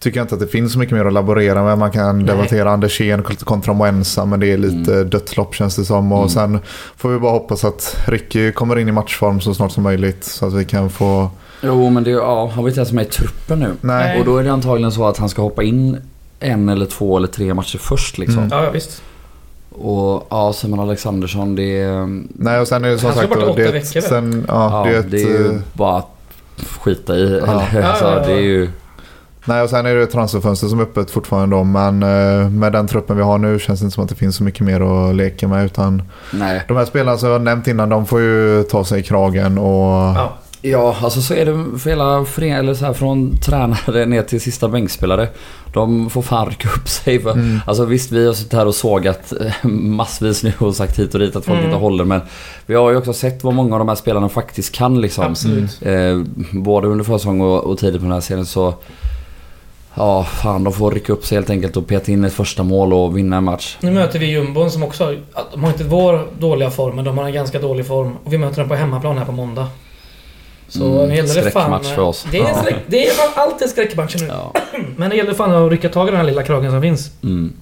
tycker 0.00 0.18
jag 0.20 0.24
inte 0.24 0.34
att 0.34 0.40
det 0.40 0.46
finns 0.46 0.72
så 0.72 0.78
mycket 0.78 0.96
mer 0.96 1.04
att 1.04 1.12
laborera 1.12 1.62
med. 1.64 1.78
Man 1.78 1.90
kan 1.90 2.18
Nej. 2.18 2.26
debattera 2.26 2.70
Andersén 2.70 3.22
kontra 3.22 3.72
Moensa 3.72 4.24
men 4.24 4.40
det 4.40 4.52
är 4.52 4.56
lite 4.58 4.94
Mm. 4.94 5.10
dött 5.10 5.36
lopp 5.36 5.54
känns 5.54 5.76
det 5.76 5.84
som. 5.84 6.12
Och 6.12 6.18
Mm. 6.18 6.28
sen 6.28 6.58
får 6.96 7.08
vi 7.08 7.18
bara 7.18 7.32
hoppas 7.32 7.64
att 7.64 7.96
Ricky 8.06 8.52
kommer 8.52 8.78
in 8.78 8.88
i 8.88 8.92
matchform 8.92 9.40
så 9.40 9.54
snart 9.54 9.72
som 9.72 9.82
möjligt 9.82 10.24
så 10.24 10.46
att 10.46 10.54
vi 10.54 10.64
kan 10.64 10.90
få 10.90 11.30
Jo 11.60 11.90
men 11.90 12.04
det, 12.04 12.10
ja, 12.10 12.50
han 12.54 12.62
var 12.62 12.68
inte 12.68 12.80
ens 12.80 12.92
med 12.92 13.06
i 13.06 13.08
truppen 13.08 13.58
nu. 13.58 13.70
Nej. 13.80 14.18
Och 14.20 14.24
då 14.26 14.36
är 14.36 14.44
det 14.44 14.52
antagligen 14.52 14.92
så 14.92 15.06
att 15.06 15.18
han 15.18 15.28
ska 15.28 15.42
hoppa 15.42 15.62
in 15.62 15.96
en 16.40 16.68
eller 16.68 16.86
två 16.86 17.16
eller 17.16 17.28
tre 17.28 17.54
matcher 17.54 17.78
först 17.78 18.18
liksom. 18.18 18.38
Mm. 18.38 18.48
Ja, 18.52 18.64
ja 18.64 18.70
visst. 18.70 19.02
Och 19.70 20.26
ja, 20.30 20.52
Simon 20.52 20.80
Alexandersson 20.80 21.54
det 21.54 21.80
är... 21.80 22.22
Nej 22.42 22.60
och 22.60 22.68
sen 22.68 22.84
är 22.84 22.88
det 22.88 22.98
som 22.98 23.06
Han 23.06 23.12
ska 23.18 23.22
sagt 23.26 23.34
bort 23.34 23.44
då, 23.44 23.50
åtta 23.52 23.62
det, 23.62 23.68
är 23.68 23.72
veckor, 23.72 24.00
sen, 24.00 24.44
ja, 24.48 24.70
Ja, 24.86 24.90
det 24.90 24.96
är 24.96 25.00
ett, 25.00 25.10
det 25.10 25.22
är 25.22 25.28
ju 25.28 25.46
eh, 25.46 25.60
bara 25.72 25.96
att 25.98 26.08
skita 26.80 27.16
i. 27.16 27.40
Ja. 27.46 27.46
Eller, 27.46 27.80
Ja, 27.82 27.94
så 27.94 28.04
ja, 28.04 28.18
ja. 28.20 28.26
Det 28.26 28.32
är 28.32 28.40
ju... 28.40 28.68
Nej 29.48 29.62
och 29.62 29.70
sen 29.70 29.86
är 29.86 29.94
det 29.94 30.02
ett 30.02 30.10
transferfönster 30.12 30.68
som 30.68 30.78
är 30.78 30.82
öppet 30.82 31.10
fortfarande 31.10 31.56
då, 31.56 31.64
men 31.64 32.02
eh, 32.02 32.50
med 32.50 32.72
den 32.72 32.86
truppen 32.88 33.16
vi 33.16 33.22
har 33.22 33.38
nu 33.38 33.58
känns 33.58 33.80
det 33.80 33.84
inte 33.84 33.94
som 33.94 34.04
att 34.04 34.10
det 34.10 34.14
finns 34.16 34.36
så 34.36 34.44
mycket 34.44 34.60
mer 34.60 34.80
att 35.08 35.14
leka 35.14 35.48
med 35.48 35.64
utan 35.64 36.02
Nej. 36.32 36.64
de 36.68 36.76
här 36.76 36.84
spelarna 36.84 37.18
som 37.18 37.28
jag 37.28 37.42
nämnt 37.42 37.66
innan 37.68 37.88
de 37.88 38.06
får 38.06 38.20
ju 38.20 38.62
ta 38.62 38.84
sig 38.84 39.00
i 39.00 39.02
kragen 39.02 39.58
och 39.58 39.88
Ja. 40.16 40.32
Ja, 40.62 40.96
alltså 41.02 41.20
så 41.20 41.34
är 41.34 41.46
det 41.46 41.78
för 41.78 41.90
hela 41.90 42.24
föreningen, 42.24 42.58
eller 42.60 42.74
så 42.74 42.84
här 42.84 42.92
från 42.92 43.36
tränare 43.36 44.06
ner 44.06 44.22
till 44.22 44.40
sista 44.40 44.68
bänkspelare. 44.68 45.28
De 45.72 46.10
får 46.10 46.22
fan 46.22 46.46
rycka 46.46 46.68
upp 46.76 46.88
sig. 46.88 47.20
För, 47.22 47.32
Mm. 47.32 47.60
Alltså 47.66 47.84
visst, 47.84 48.12
vi 48.12 48.26
har 48.26 48.32
suttit 48.32 48.52
här 48.52 48.66
och 48.66 48.74
sågat 48.74 49.32
eh, 49.40 49.68
massvis 49.70 50.42
nu 50.42 50.52
och 50.58 50.74
sagt 50.74 50.98
hit 50.98 51.14
och 51.14 51.20
dit 51.20 51.36
att 51.36 51.44
folk 51.44 51.58
Mm. 51.58 51.70
inte 51.70 51.80
håller. 51.82 52.04
Men 52.04 52.20
vi 52.66 52.74
har 52.74 52.90
ju 52.90 52.96
också 52.96 53.12
sett 53.12 53.44
vad 53.44 53.54
många 53.54 53.74
av 53.74 53.78
de 53.78 53.88
här 53.88 53.94
spelarna 53.94 54.28
faktiskt 54.28 54.74
kan 54.74 55.00
liksom. 55.00 55.24
Absolut. 55.24 55.78
Eh, 55.82 56.22
både 56.52 56.88
under 56.88 57.04
försäsong 57.04 57.40
och, 57.40 57.64
och 57.64 57.78
tidigt 57.78 58.00
på 58.00 58.04
den 58.04 58.12
här 58.12 58.20
serien 58.20 58.46
så... 58.46 58.74
Ja, 59.98 60.24
fan 60.24 60.64
de 60.64 60.72
får 60.72 60.90
rycka 60.90 61.12
upp 61.12 61.26
sig 61.26 61.36
helt 61.36 61.50
enkelt 61.50 61.76
och 61.76 61.86
peta 61.86 62.12
in 62.12 62.24
ett 62.24 62.32
första 62.32 62.62
mål 62.62 62.92
och 62.92 63.16
vinna 63.18 63.36
en 63.36 63.44
match. 63.44 63.76
Nu 63.80 63.90
möter 63.90 64.18
vi 64.18 64.26
jumbon 64.26 64.70
som 64.70 64.82
också. 64.82 65.16
De 65.52 65.64
har 65.64 65.70
inte 65.70 65.84
vår 65.84 66.28
dåliga 66.38 66.70
form, 66.70 66.96
men 66.96 67.04
de 67.04 67.18
har 67.18 67.24
en 67.24 67.32
ganska 67.32 67.58
dålig 67.58 67.86
form. 67.86 68.16
Och 68.24 68.32
vi 68.32 68.38
möter 68.38 68.60
dem 68.60 68.68
på 68.68 68.74
hemmaplan 68.74 69.18
här 69.18 69.24
på 69.24 69.32
måndag. 69.32 69.66
Så 70.68 70.84
Mm, 70.84 71.08
nu 71.08 71.14
gäller 71.14 71.44
det 71.44 71.50
fan... 71.50 71.84
för 71.84 72.02
oss. 72.02 72.26
Det 72.30 72.38
är, 72.38 72.54
skräck, 72.54 72.76
det 72.86 73.06
är 73.06 73.12
alltid 73.36 73.68
skräckmatcher 73.70 74.18
nu. 74.20 74.26
Ja. 74.26 74.52
Men 74.96 75.10
det 75.10 75.16
gäller 75.16 75.34
fan 75.34 75.52
att 75.52 75.70
rycka 75.70 75.88
tag 75.88 76.08
i 76.08 76.10
den 76.10 76.20
här 76.20 76.26
lilla 76.26 76.42
kragen 76.42 76.70
som 76.70 76.82
finns. 76.82 77.10
Mm. 77.22 77.52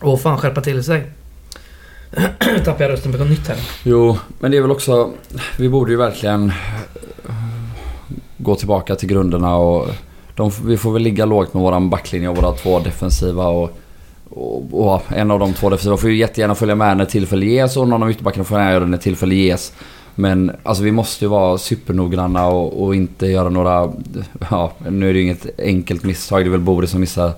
Och 0.00 0.20
fan 0.20 0.38
skärpa 0.38 0.60
till 0.60 0.84
sig. 0.84 1.02
Tappar 2.64 2.84
jag 2.84 2.92
rösten 2.92 3.12
på 3.12 3.18
något 3.18 3.28
nytt 3.30 3.48
här. 3.48 3.56
Jo, 3.82 4.18
men 4.38 4.50
det 4.50 4.56
är 4.56 4.60
väl 4.62 4.70
också... 4.70 5.10
Vi 5.58 5.68
borde 5.68 5.90
ju 5.90 5.96
verkligen 5.96 6.52
gå 8.38 8.54
tillbaka 8.54 8.94
till 8.94 9.08
grunderna 9.08 9.56
och... 9.56 9.88
De, 10.36 10.50
vi 10.64 10.76
får 10.76 10.92
väl 10.92 11.02
ligga 11.02 11.24
lågt 11.24 11.54
med 11.54 11.62
våran 11.62 11.90
backlinje 11.90 12.28
och 12.28 12.36
våra 12.36 12.52
två 12.52 12.78
defensiva 12.78 13.46
och... 13.46 13.78
Och, 14.30 14.64
och 14.72 15.02
en 15.08 15.30
av 15.30 15.38
de 15.38 15.52
två 15.52 15.70
defensiva 15.70 15.96
får 15.96 16.10
ju 16.10 16.16
jättegärna 16.16 16.54
följa 16.54 16.74
med 16.74 16.96
när 16.96 17.04
tillfälle 17.04 17.46
ges 17.46 17.76
och 17.76 17.88
någon 17.88 18.02
av 18.02 18.10
ytterbackarna 18.10 18.44
får 18.44 18.58
gärna 18.58 18.70
göra 18.70 18.84
det 18.84 18.90
när 18.90 18.98
tillfälle 18.98 19.34
ges. 19.34 19.72
Men 20.14 20.52
alltså 20.62 20.82
vi 20.82 20.92
måste 20.92 21.24
ju 21.24 21.28
vara 21.28 21.58
supernoggranna 21.58 22.46
och, 22.46 22.82
och 22.84 22.94
inte 22.94 23.26
göra 23.26 23.48
några... 23.48 23.92
Ja, 24.50 24.72
nu 24.88 25.08
är 25.08 25.12
det 25.12 25.18
ju 25.18 25.24
inget 25.24 25.60
enkelt 25.60 26.02
misstag. 26.02 26.44
Det 26.44 26.48
är 26.48 26.50
väl 26.50 26.60
Boris 26.60 26.90
som 26.90 27.00
missar 27.00 27.32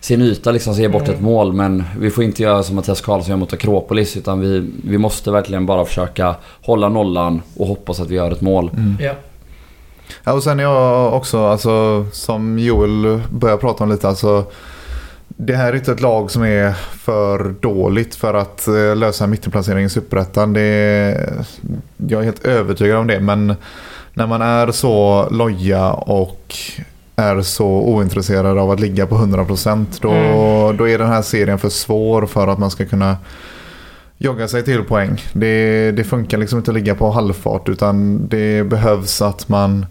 sin 0.00 0.22
yta 0.22 0.52
liksom, 0.52 0.74
så 0.74 0.80
ger 0.80 0.88
bort 0.88 1.02
Mm. 1.02 1.14
ett 1.14 1.20
mål. 1.22 1.52
Men 1.52 1.84
vi 1.98 2.10
får 2.10 2.24
inte 2.24 2.42
göra 2.42 2.62
som 2.62 2.76
Mattias 2.76 3.00
Karlsson 3.00 3.30
gör 3.30 3.36
mot 3.36 3.52
Akropolis. 3.52 4.16
Utan 4.16 4.40
vi, 4.40 4.70
vi 4.84 4.98
måste 4.98 5.30
verkligen 5.30 5.66
bara 5.66 5.84
försöka 5.84 6.34
hålla 6.62 6.88
nollan 6.88 7.42
och 7.56 7.66
hoppas 7.66 8.00
att 8.00 8.10
vi 8.10 8.14
gör 8.14 8.30
ett 8.30 8.40
mål. 8.40 8.70
Mm. 8.72 8.96
Ja. 9.00 9.12
Ja, 10.24 10.32
och 10.32 10.42
sen 10.42 10.58
är 10.60 10.64
jag 10.64 11.14
också, 11.14 11.46
alltså, 11.46 12.06
som 12.12 12.58
Joel 12.58 13.20
börjar 13.30 13.56
prata 13.56 13.84
om 13.84 13.90
lite, 13.90 14.08
alltså, 14.08 14.44
det 15.28 15.56
här 15.56 15.72
är 15.72 15.76
inte 15.76 15.92
ett 15.92 16.00
lag 16.00 16.30
som 16.30 16.42
är 16.42 16.72
för 16.72 17.54
dåligt 17.60 18.14
för 18.14 18.34
att 18.34 18.68
eh, 18.68 18.96
lösa 18.96 19.26
mittenplaceringen 19.26 19.86
i 19.86 19.90
Superettan. 19.90 20.54
Jag 20.54 22.20
är 22.20 22.22
helt 22.22 22.44
övertygad 22.44 22.96
om 22.96 23.06
det, 23.06 23.20
men 23.20 23.54
när 24.14 24.26
man 24.26 24.42
är 24.42 24.70
så 24.72 25.28
loja 25.30 25.92
och 25.92 26.54
är 27.16 27.42
så 27.42 27.66
ointresserad 27.66 28.58
av 28.58 28.70
att 28.70 28.80
ligga 28.80 29.06
på 29.06 29.14
100% 29.14 29.86
då, 30.00 30.10
Mm. 30.10 30.76
då 30.76 30.88
är 30.88 30.98
den 30.98 31.08
här 31.08 31.22
serien 31.22 31.58
för 31.58 31.68
svår 31.68 32.26
för 32.26 32.46
att 32.48 32.58
man 32.58 32.70
ska 32.70 32.86
kunna 32.86 33.16
jogga 34.18 34.48
sig 34.48 34.64
till 34.64 34.82
poäng. 34.82 35.22
Det, 35.32 35.90
det 35.92 36.04
funkar 36.04 36.38
liksom 36.38 36.58
inte 36.58 36.70
att 36.70 36.74
ligga 36.74 36.94
på 36.94 37.10
halvfart 37.10 37.68
utan 37.68 38.26
det 38.28 38.64
behövs 38.64 39.22
att 39.22 39.48
man 39.48 39.86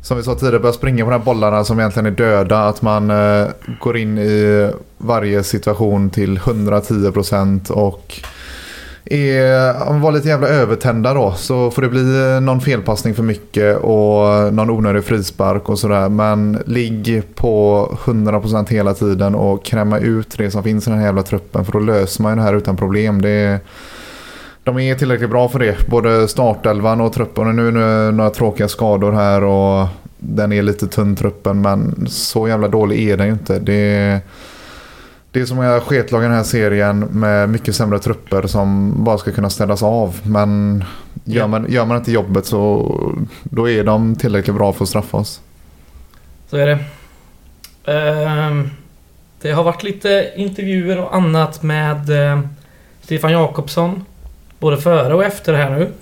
som 0.00 0.16
vi 0.16 0.22
sa 0.22 0.34
tidigare, 0.34 0.58
börjar 0.58 0.72
springa 0.72 1.04
på 1.04 1.10
de 1.10 1.16
här 1.16 1.24
bollarna 1.24 1.64
som 1.64 1.78
egentligen 1.78 2.06
är 2.06 2.10
döda. 2.10 2.68
Att 2.68 2.82
man 2.82 3.10
eh, 3.10 3.46
går 3.80 3.96
in 3.96 4.18
i 4.18 4.70
varje 4.98 5.42
situation 5.42 6.10
till 6.10 6.38
110% 6.38 7.70
och 7.70 8.20
Eh, 9.10 9.18
är, 9.18 9.98
var 9.98 10.12
lite 10.12 10.28
jävla 10.28 10.48
övertända 10.48 11.14
då. 11.14 11.32
Så 11.32 11.70
får 11.70 11.82
det 11.82 11.88
bli 11.88 12.34
eh, 12.34 12.40
någon 12.40 12.60
felpassning 12.60 13.14
för 13.14 13.22
mycket 13.22 13.76
och 13.76 14.54
någon 14.54 14.70
onödig 14.70 15.04
frispark 15.04 15.68
och 15.68 15.78
sådär. 15.78 16.08
Men 16.08 16.62
ligg 16.66 17.22
på 17.34 17.86
100% 18.04 18.68
hela 18.68 18.94
tiden 18.94 19.34
och 19.34 19.64
kräma 19.64 19.98
ut 19.98 20.34
det 20.38 20.50
som 20.50 20.62
finns 20.62 20.86
i 20.86 20.90
den 20.90 20.98
här 20.98 21.06
jävla 21.06 21.22
truppen. 21.22 21.64
För 21.64 21.72
då 21.72 21.78
löser 21.78 22.22
man 22.22 22.32
ju 22.32 22.36
det 22.36 22.42
här 22.42 22.54
utan 22.54 22.76
problem. 22.76 23.22
Det 23.22 23.30
är, 23.30 23.60
de 24.64 24.78
är 24.78 24.94
tillräckligt 24.94 25.30
bra 25.30 25.48
för 25.48 25.58
det. 25.58 25.88
Både 25.88 26.28
startelvan 26.28 27.00
och 27.00 27.12
truppen. 27.12 27.48
Och 27.48 27.54
nu 27.54 27.68
är 27.68 27.72
det 27.72 28.10
några 28.10 28.30
tråkiga 28.30 28.68
skador 28.68 29.12
här 29.12 29.44
och 29.44 29.88
den 30.18 30.52
är 30.52 30.62
lite 30.62 30.86
tunn 30.86 31.16
truppen. 31.16 31.62
Men 31.62 32.06
så 32.08 32.48
jävla 32.48 32.68
dålig 32.68 33.08
är 33.08 33.16
den 33.16 33.26
ju 33.26 33.32
inte. 33.32 33.58
Det, 33.58 34.20
det 35.38 35.42
är 35.42 35.46
så 35.46 35.54
många 35.54 35.80
sketlag 35.80 36.22
i 36.22 36.26
den 36.26 36.34
här 36.34 36.42
serien 36.42 36.98
med 36.98 37.48
mycket 37.48 37.76
sämre 37.76 37.98
trupper 37.98 38.46
som 38.46 38.94
bara 39.04 39.18
ska 39.18 39.32
kunna 39.32 39.50
ställas 39.50 39.82
av. 39.82 40.20
Men 40.22 40.84
gör 41.24 41.46
man, 41.46 41.72
gör 41.72 41.84
man 41.84 41.96
inte 41.96 42.12
jobbet 42.12 42.46
så 42.46 42.94
då 43.42 43.68
är 43.68 43.84
de 43.84 44.16
tillräckligt 44.16 44.56
bra 44.56 44.72
för 44.72 44.84
att 44.84 44.88
straffa 44.88 45.16
oss. 45.16 45.40
Så 46.50 46.56
är 46.56 46.66
det. 46.66 46.78
Ehm, 47.92 48.70
det 49.40 49.50
har 49.50 49.64
varit 49.64 49.82
lite 49.82 50.32
intervjuer 50.36 50.98
och 50.98 51.16
annat 51.16 51.62
med 51.62 52.10
eh, 52.10 52.40
Stefan 53.00 53.32
Jakobsson. 53.32 54.04
Både 54.58 54.76
före 54.76 55.14
och 55.14 55.24
efter 55.24 55.52
det 55.52 55.58
här 55.58 55.70
nu. 55.70 55.92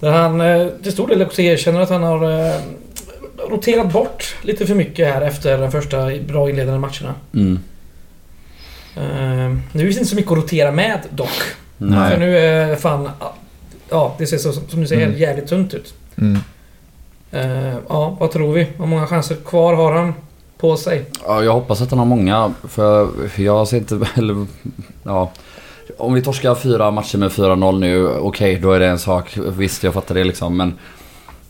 Där 0.00 0.12
han 0.12 0.40
eh, 0.40 0.68
till 0.82 0.92
stor 0.92 1.08
del 1.08 1.22
också 1.22 1.42
erkänner 1.42 1.80
att 1.80 1.90
han 1.90 2.02
har 2.02 2.46
eh, 2.46 2.54
roterat 3.50 3.92
bort 3.92 4.36
lite 4.42 4.66
för 4.66 4.74
mycket 4.74 5.14
här 5.14 5.22
efter 5.22 5.58
de 5.58 5.70
första 5.70 6.10
bra 6.28 6.50
inledande 6.50 6.80
matcherna. 6.80 7.14
Mm. 7.34 7.58
Ehm, 8.96 9.62
nu 9.72 9.82
finns 9.82 9.96
det 9.96 10.00
inte 10.00 10.10
så 10.10 10.16
mycket 10.16 10.32
att 10.32 10.38
rotera 10.38 10.70
med 10.72 11.00
dock. 11.10 11.28
Nej. 11.76 12.10
För 12.10 12.18
nu 12.18 12.38
är 12.38 12.76
fan... 12.76 13.10
Ja, 13.88 14.14
det 14.18 14.26
ser 14.26 14.36
så, 14.38 14.52
som 14.52 14.80
du 14.80 14.86
säger 14.86 15.06
Mm. 15.06 15.18
jävligt 15.20 15.46
tunt 15.46 15.74
ut. 15.74 15.94
Mm. 16.18 16.38
Ehm, 17.32 17.76
ja, 17.88 18.16
vad 18.20 18.30
tror 18.30 18.52
vi? 18.52 18.62
Hur 18.62 18.86
många 18.86 19.06
chanser 19.06 19.36
kvar 19.46 19.74
har 19.74 19.92
han 19.92 20.14
på 20.58 20.76
sig? 20.76 21.04
Ja, 21.26 21.42
jag 21.44 21.52
hoppas 21.52 21.80
att 21.80 21.90
han 21.90 21.98
har 21.98 22.06
många. 22.06 22.54
För 22.68 23.08
jag 23.36 23.68
ser 23.68 23.76
inte... 23.76 24.00
Eller, 24.16 24.46
ja. 25.02 25.30
Om 25.98 26.14
vi 26.14 26.22
torskar 26.22 26.54
fyra 26.54 26.90
matcher 26.90 27.18
med 27.18 27.30
4-0 27.30 27.78
nu, 27.78 28.08
okej 28.08 28.56
då 28.62 28.72
är 28.72 28.80
det 28.80 28.86
en 28.86 28.98
sak. 28.98 29.38
Visst, 29.56 29.82
jag 29.82 29.94
fattar 29.94 30.14
det 30.14 30.24
liksom. 30.24 30.56
Men... 30.56 30.74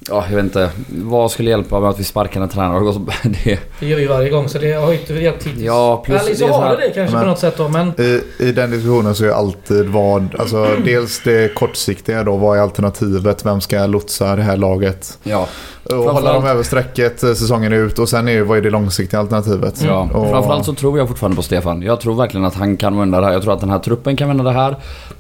Ja, 0.09 0.25
jag 0.29 0.37
vet 0.37 0.45
inte. 0.45 0.71
Vad 0.89 1.31
skulle 1.31 1.51
hjälpa 1.51 1.81
med 1.81 1.91
att 1.91 1.99
vi 2.01 2.05
sparkar 2.05 2.41
en 2.41 2.49
tränare? 2.49 2.93
Det, 3.45 3.59
Det 3.81 3.87
gör 3.87 3.97
vi 3.97 4.07
varje 4.07 4.31
gång 4.31 4.49
så 4.49 4.59
det 4.59 4.73
har 4.73 4.93
ju 4.93 5.01
inte 5.01 5.15
hjälpt 5.15 5.47
hittills. 5.47 5.63
ja, 5.65 6.03
plus... 6.07 6.23
Eller 6.23 6.35
så 6.35 6.47
det 6.47 6.53
har 6.53 6.71
det 6.71 6.77
det 6.77 6.91
kanske 6.95 7.15
Men- 7.17 7.23
på 7.25 7.29
något 7.29 7.39
sätt 7.39 7.55
då 7.57 7.69
men... 7.69 7.93
I, 8.01 8.21
I 8.39 8.53
den 8.53 8.71
diskussionen 8.71 9.15
så 9.15 9.25
är 9.25 9.31
alltid 9.31 9.89
vad, 9.89 10.35
alltså 10.39 10.69
dels 10.85 11.21
det 11.25 11.55
kortsiktiga 11.55 12.23
då, 12.25 12.37
vad 12.37 12.59
är 12.59 12.63
alternativet? 12.63 13.47
Vem 13.47 13.61
ska 13.61 13.87
lotsa 13.87 14.37
det 14.37 14.43
här 14.43 14.57
laget? 14.57 15.19
Ja, 15.23 15.49
Och 15.85 15.97
hålla 15.97 16.33
dem 16.33 16.47
över 16.47 16.63
strecket 16.63 17.23
eh, 17.23 17.33
säsongen 17.33 17.73
ut 17.73 17.99
och 17.99 18.09
sen 18.09 18.29
är 18.29 18.33
ju, 18.33 18.43
vad 18.45 18.59
är 18.59 18.63
det 18.63 18.71
långsiktiga 18.71 19.21
alternativet? 19.21 19.83
ja. 19.87 20.09
Och, 20.15 20.31
Framförallt 20.31 20.65
så 20.67 20.75
tror 20.75 20.99
jag 20.99 21.09
fortfarande 21.09 21.37
på 21.37 21.43
Stefan. 21.43 21.83
Jag 21.83 22.01
tror 22.01 22.15
verkligen 22.15 22.45
att 22.47 22.55
han 22.55 22.77
kan 22.77 22.99
vända 22.99 23.21
det 23.21 23.27
här. 23.27 23.33
Jag 23.33 23.43
tror 23.43 23.55
att 23.55 23.61
den 23.61 23.71
här 23.71 23.79
truppen 23.79 24.17
kan 24.17 24.29
vända 24.29 24.45
det 24.45 24.53
här. 24.53 24.77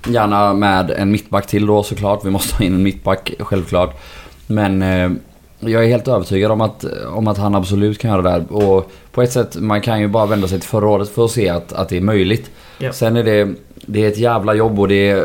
Gärna 0.08 0.52
med 0.54 0.90
en 0.90 1.10
mittback 1.10 1.46
till 1.46 1.66
då 1.66 1.82
såklart. 1.82 2.20
Vi 2.24 2.30
måste 2.30 2.56
ha 2.56 2.64
in 2.64 2.74
en 2.74 2.82
mittback, 2.82 3.32
självklart. 3.38 3.96
Men 4.50 4.82
eh, 4.82 5.10
jag 5.60 5.84
är 5.84 5.88
helt 5.88 6.08
övertygad 6.08 6.50
om 6.50 6.60
att, 6.60 6.84
om 7.14 7.28
att 7.28 7.38
han 7.38 7.54
absolut 7.54 7.98
kan 7.98 8.10
göra 8.10 8.22
det 8.22 8.30
här. 8.30 8.52
Och 8.52 8.90
på 9.12 9.22
ett 9.22 9.32
sätt, 9.32 9.56
man 9.56 9.80
kan 9.80 10.00
ju 10.00 10.08
bara 10.08 10.26
vända 10.26 10.48
sig 10.48 10.60
till 10.60 10.68
förra 10.68 10.88
året 10.88 11.08
för 11.08 11.24
att 11.24 11.30
se 11.30 11.48
att, 11.48 11.72
att 11.72 11.88
det 11.88 11.96
är 11.96 12.00
möjligt. 12.00 12.50
Ja. 12.78 12.92
Sen 12.92 13.16
är 13.16 13.24
det, 13.24 13.54
det 13.74 14.04
är 14.04 14.08
ett 14.08 14.18
jävla 14.18 14.54
jobb 14.54 14.80
och 14.80 14.88
det 14.88 15.10
är, 15.10 15.24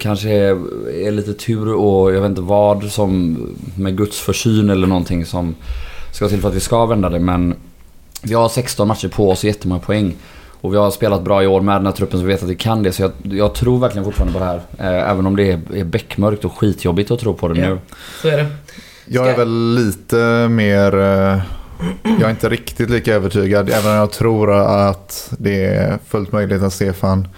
kanske 0.00 0.28
är, 0.28 0.58
är 1.06 1.10
lite 1.10 1.34
tur 1.34 1.74
och 1.74 2.14
jag 2.14 2.20
vet 2.20 2.28
inte 2.30 2.40
vad 2.40 2.84
som 2.84 3.38
med 3.76 3.96
Guds 3.96 4.20
försyn 4.20 4.70
eller 4.70 4.86
någonting 4.86 5.26
som 5.26 5.54
ska 6.12 6.28
till 6.28 6.40
för 6.40 6.48
att 6.48 6.54
vi 6.54 6.60
ska 6.60 6.86
vända 6.86 7.08
det. 7.08 7.18
Men 7.18 7.54
vi 8.22 8.34
har 8.34 8.48
16 8.48 8.88
matcher 8.88 9.08
på 9.08 9.30
oss 9.30 9.38
och 9.38 9.44
jättemånga 9.44 9.80
poäng. 9.80 10.14
Och 10.64 10.72
vi 10.72 10.76
har 10.76 10.90
spelat 10.90 11.22
bra 11.22 11.42
i 11.42 11.46
år 11.46 11.60
med 11.60 11.74
den 11.76 11.86
här 11.86 11.92
truppen 11.92 12.18
så 12.20 12.26
vi 12.26 12.32
vet 12.32 12.42
att 12.42 12.48
vi 12.48 12.54
kan 12.56 12.82
det. 12.82 12.92
Så 12.92 13.02
jag, 13.02 13.12
jag 13.22 13.54
tror 13.54 13.78
verkligen 13.80 14.04
fortfarande 14.04 14.32
på 14.32 14.38
det 14.38 14.44
här. 14.44 14.60
Eh, 14.78 15.10
även 15.10 15.26
om 15.26 15.36
det 15.36 15.50
är, 15.52 15.60
är 15.76 15.84
beckmörkt 15.84 16.44
och 16.44 16.58
skitjobbigt 16.58 17.10
att 17.10 17.20
tro 17.20 17.34
på 17.34 17.48
det 17.48 17.60
Ja. 17.60 17.68
nu. 17.68 17.78
Så 18.22 18.28
är 18.28 18.36
det. 18.36 18.46
Jag 19.06 19.26
är 19.28 19.32
Ska- 19.32 19.38
väl 19.38 19.74
lite 19.74 20.48
mer... 20.48 20.94
eh, 20.94 21.38
Jag 22.02 22.22
är 22.22 22.30
inte 22.30 22.48
riktigt 22.48 22.90
lika 22.90 23.14
övertygad. 23.14 23.70
Även 23.70 23.90
om 23.92 23.96
jag 23.96 24.10
tror 24.12 24.52
att 24.54 25.32
det 25.38 25.64
är 25.64 25.98
fullt 26.08 26.32
möjligt 26.32 26.62
att 26.62 26.72
Stefan 26.72 27.28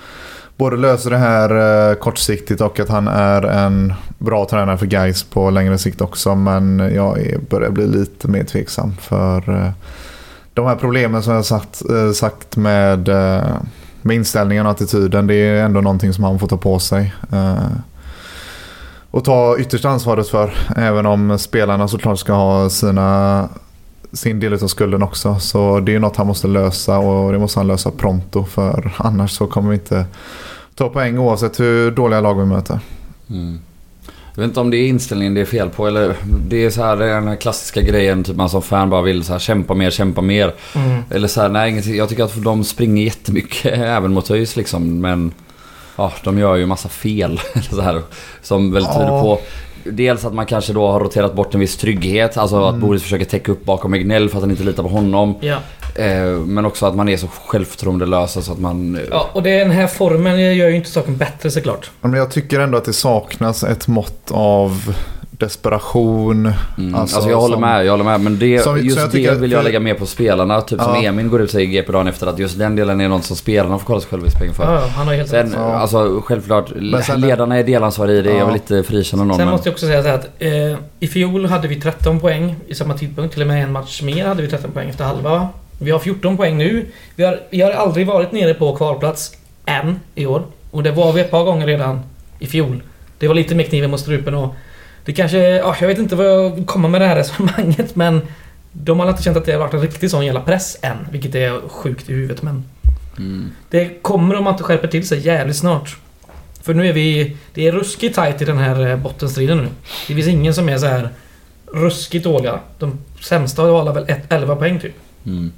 både 0.56 0.76
löser 0.76 1.10
det 1.10 1.16
här 1.18 1.90
eh, 1.90 1.94
kortsiktigt 1.94 2.60
och 2.60 2.80
att 2.80 2.88
han 2.88 3.08
är 3.08 3.42
en 3.42 3.94
bra 4.18 4.46
tränare 4.50 4.78
för 4.78 4.86
guys 4.86 5.22
på 5.22 5.50
längre 5.50 5.78
sikt 5.78 6.00
också. 6.00 6.34
Men 6.34 6.90
jag 6.94 7.18
är, 7.20 7.38
börjar 7.38 7.70
bli 7.70 7.86
lite 7.86 8.28
mer 8.28 8.44
tveksam 8.44 8.94
för 9.00 9.72
de 10.56 10.66
här 10.66 10.76
problemen 10.76 11.22
som 11.22 11.34
jag 11.34 11.44
sagt, 11.44 11.82
eh, 11.90 12.12
sagt 12.12 12.56
med, 12.56 13.08
eh, 13.08 13.56
med 14.02 14.16
inställningen 14.16 14.66
och 14.66 14.72
attityden. 14.72 15.26
Det 15.26 15.34
är 15.34 15.64
ändå 15.64 15.80
någonting 15.80 16.12
som 16.12 16.24
han 16.24 16.38
får 16.38 16.48
ta 16.48 16.56
på 16.56 16.78
sig. 16.78 17.14
Eh, 17.32 17.68
och 19.10 19.24
ta 19.24 19.58
yttersta 19.58 19.88
ansvaret 19.88 20.28
för. 20.28 20.54
Även 20.76 21.06
om 21.06 21.38
spelarna 21.38 21.88
såklart 21.88 22.18
ska 22.18 22.32
ha 22.32 22.70
sina, 22.70 23.48
sin 24.12 24.40
del 24.40 24.52
av 24.52 24.68
skulden 24.68 25.02
också. 25.02 25.38
Så 25.38 25.80
det 25.80 25.94
är 25.94 25.98
något 25.98 26.16
han 26.16 26.26
måste 26.26 26.46
lösa 26.46 26.98
och 26.98 27.32
det 27.32 27.38
måste 27.38 27.58
han 27.60 27.66
lösa 27.66 27.90
pronto. 27.90 28.44
För 28.44 28.92
annars 28.96 29.30
så 29.30 29.46
kommer 29.46 29.70
vi 29.70 29.74
inte 29.74 30.04
ta 30.74 30.88
poäng 30.88 31.18
oavsett 31.18 31.60
hur 31.60 31.90
dåliga 31.90 32.20
lag 32.20 32.34
vi 32.34 32.46
möter. 32.46 32.80
Mm. 33.30 33.58
Jag 34.36 34.42
vet 34.42 34.48
inte 34.48 34.60
om 34.60 34.70
det 34.70 34.76
är 34.76 34.88
inställningen 34.88 35.34
det 35.34 35.40
är 35.40 35.44
fel 35.44 35.68
på 35.70 35.86
eller 35.86 36.14
det 36.48 36.64
är 36.64 36.70
så 36.70 36.82
här 36.82 36.96
den 36.96 37.28
här 37.28 37.36
klassiska 37.36 37.80
grejen 37.80 38.24
typ 38.24 38.36
man 38.36 38.48
som 38.48 38.62
fan 38.62 38.90
bara 38.90 39.02
vill 39.02 39.24
så 39.24 39.32
här 39.32 39.38
kämpa 39.38 39.74
mer, 39.74 39.90
kämpa 39.90 40.20
mer. 40.20 40.54
Mm. 40.74 41.02
Eller 41.10 41.28
så 41.28 41.40
här, 41.40 41.48
nej. 41.48 41.96
Jag 41.96 42.08
tycker 42.08 42.24
att 42.24 42.44
de 42.44 42.64
springer 42.64 43.04
jättemycket 43.04 43.72
även 43.78 44.12
mot 44.12 44.30
ÖIS 44.30 44.56
liksom 44.56 45.00
men 45.00 45.32
ja, 45.96 46.12
de 46.24 46.38
gör 46.38 46.56
ju 46.56 46.66
massa 46.66 46.88
fel. 46.88 47.40
så 47.70 47.80
här, 47.80 48.02
som 48.42 48.72
väl 48.72 48.84
tyder 48.86 49.06
Ja. 49.06 49.20
på 49.22 49.40
Dels 49.90 50.24
att 50.24 50.34
man 50.34 50.46
kanske 50.46 50.72
då 50.72 50.86
har 50.90 51.00
roterat 51.00 51.34
bort 51.34 51.54
en 51.54 51.60
viss 51.60 51.76
trygghet. 51.76 52.36
Alltså 52.36 52.64
att 52.64 52.76
Boris 52.76 53.02
försöker 53.02 53.24
täcka 53.24 53.52
upp 53.52 53.64
bakom 53.64 53.94
Egnell 53.94 54.28
för 54.28 54.36
att 54.36 54.42
han 54.42 54.50
inte 54.50 54.64
litar 54.64 54.82
på 54.82 54.88
honom. 54.88 55.34
Ja. 55.40 55.58
Eh, 55.98 56.26
men 56.46 56.64
också 56.66 56.86
att 56.86 56.94
man 56.96 57.08
är 57.08 57.16
så 57.16 57.26
självförtroendelös 57.46 58.44
så 58.44 58.52
att 58.52 58.58
man... 58.58 58.94
eh, 58.96 59.02
ja, 59.10 59.30
och 59.32 59.42
det, 59.42 59.58
den 59.58 59.70
här 59.70 59.86
formen 59.86 60.40
gör 60.56 60.68
ju 60.68 60.76
inte 60.76 60.90
saken 60.90 61.16
bättre 61.16 61.50
såklart. 61.50 61.90
Men 62.00 62.12
jag 62.12 62.30
tycker 62.30 62.60
ändå 62.60 62.78
att 62.78 62.84
det 62.84 62.92
saknas 62.92 63.64
ett 63.64 63.88
mått 63.88 64.30
av 64.30 64.94
desperation. 65.30 66.52
Mm, 66.78 66.94
Alltså, 66.94 67.16
alltså, 67.16 67.30
jag 67.30 67.40
håller 67.40 67.54
som- 67.54 67.60
med, 67.60 67.84
jag 67.86 67.90
håller 67.90 68.04
med. 68.04 68.20
Men 68.20 68.38
det, 68.38 68.62
Som- 68.62 68.78
just 68.78 68.98
jag 68.98 69.10
det 69.10 69.34
vill 69.40 69.52
jag 69.52 69.64
lägga 69.64 69.80
mer 69.80 69.94
på 69.94 70.06
spelarna. 70.06 70.60
Typ 70.60 70.80
som 70.80 70.94
Ja. 70.94 71.02
Emin 71.02 71.28
går 71.30 71.40
ut 71.40 71.44
och 71.44 71.50
säger 71.50 71.68
i 71.68 71.70
GP 71.70 71.92
dagen 71.92 72.08
efter 72.08 72.26
att 72.26 72.38
just 72.38 72.58
den 72.58 72.76
delen 72.76 73.00
är 73.00 73.08
något 73.08 73.24
som 73.24 73.36
spelarna 73.36 73.78
får 73.78 73.86
kolla 73.86 74.00
sig 74.00 74.10
själva 74.10 74.26
i 74.26 74.30
spegeln 74.30 74.54
för. 74.54 74.74
Ja, 74.74 74.80
han 74.96 75.06
har 75.06 75.14
helt 75.14 75.30
Sen. 75.30 75.52
Ja. 75.56 75.74
alltså 75.74 76.20
självklart, 76.24 76.68
sen- 77.06 77.20
ledarna 77.20 77.58
är 77.58 77.64
delansvariga 77.64 78.16
i 78.18 78.22
det. 78.22 78.30
Ja. 78.30 78.38
Jag 78.38 78.46
vill 78.46 78.54
inte 78.56 78.82
frikänna 78.82 79.24
någon. 79.24 79.36
Sen 79.36 79.44
men... 79.46 79.52
måste 79.52 79.68
jag 79.68 79.72
också 79.74 79.86
säga 79.86 80.02
så 80.02 80.08
här 80.08 80.14
att 80.14 80.28
eh, 80.38 80.78
i 81.00 81.08
fjol 81.08 81.46
hade 81.46 81.68
vi 81.68 81.80
13 81.80 82.20
poäng 82.20 82.56
i 82.68 82.74
samma 82.74 82.94
tidpunkt. 82.94 83.32
Till 83.32 83.42
och 83.42 83.48
med 83.48 83.62
en 83.64 83.72
match 83.72 84.02
mer 84.02 84.26
hade 84.26 84.42
vi 84.42 84.48
13 84.48 84.70
poäng 84.72 84.88
efter 84.88 85.04
halva. 85.04 85.48
Vi 85.78 85.90
har 85.90 85.98
14 85.98 86.36
poäng 86.36 86.58
nu. 86.58 86.86
Vi 87.16 87.24
har, 87.24 87.40
vi 87.50 87.60
har 87.60 87.70
aldrig 87.70 88.06
varit 88.06 88.32
nere 88.32 88.54
på 88.54 88.76
kvalplats 88.76 89.36
än 89.66 90.00
i 90.14 90.26
år. 90.26 90.42
Och 90.70 90.82
det 90.82 90.90
var 90.90 91.12
vi 91.12 91.20
ett 91.20 91.30
par 91.30 91.44
gånger 91.44 91.66
redan 91.66 92.00
i 92.38 92.46
fjol. 92.46 92.82
Det 93.18 93.28
var 93.28 93.34
lite 93.34 93.54
med 93.54 93.68
kniven 93.68 93.90
mot 93.90 94.00
strupen 94.00 94.34
och... 94.34 94.54
Det 95.04 95.12
kanske... 95.12 95.38
Ja, 95.38 95.76
jag 95.80 95.88
vet 95.88 95.98
inte 95.98 96.16
vad 96.16 96.26
jag 96.26 96.66
kommer 96.66 96.88
med 96.88 97.00
det 97.00 97.06
här 97.06 97.16
resonemanget 97.22 97.96
men... 97.96 98.20
De 98.78 99.00
har 99.00 99.08
inte 99.08 99.22
känt 99.22 99.36
att 99.36 99.44
det 99.44 99.52
har 99.52 99.58
varit 99.58 99.74
en 99.74 99.80
riktig 99.80 100.10
sån 100.10 100.26
jävla 100.26 100.40
press 100.40 100.78
än. 100.82 100.96
Vilket 101.10 101.34
är 101.34 101.68
sjukt 101.68 102.10
i 102.10 102.12
huvudet 102.12 102.42
men... 102.42 102.64
Mm. 103.18 103.50
Det 103.70 104.02
kommer 104.02 104.34
om 104.34 104.44
man 104.44 104.54
inte 104.54 104.64
skärper 104.64 104.88
till 104.88 105.08
sig 105.08 105.26
jävligt 105.26 105.56
snart. 105.56 105.96
För 106.62 106.74
nu 106.74 106.88
är 106.88 106.92
vi... 106.92 107.36
Det 107.54 107.66
är 107.66 107.72
ruskigt 107.72 108.14
tight 108.14 108.42
i 108.42 108.44
den 108.44 108.58
här 108.58 108.86
eh, 108.86 108.96
bottenstriden 108.96 109.58
nu. 109.58 109.68
Det 110.08 110.14
finns 110.14 110.28
ingen 110.28 110.54
som 110.54 110.68
är 110.68 110.78
så 110.78 110.86
här 110.86 111.08
ruskigt 111.72 112.24
dåliga. 112.24 112.60
De 112.78 112.98
sämsta 113.20 113.62
har 113.62 113.92
väl 113.92 114.04
ett, 114.08 114.32
11 114.32 114.56
poäng 114.56 114.80
typ. 114.80 114.94
Mm. 115.26 115.52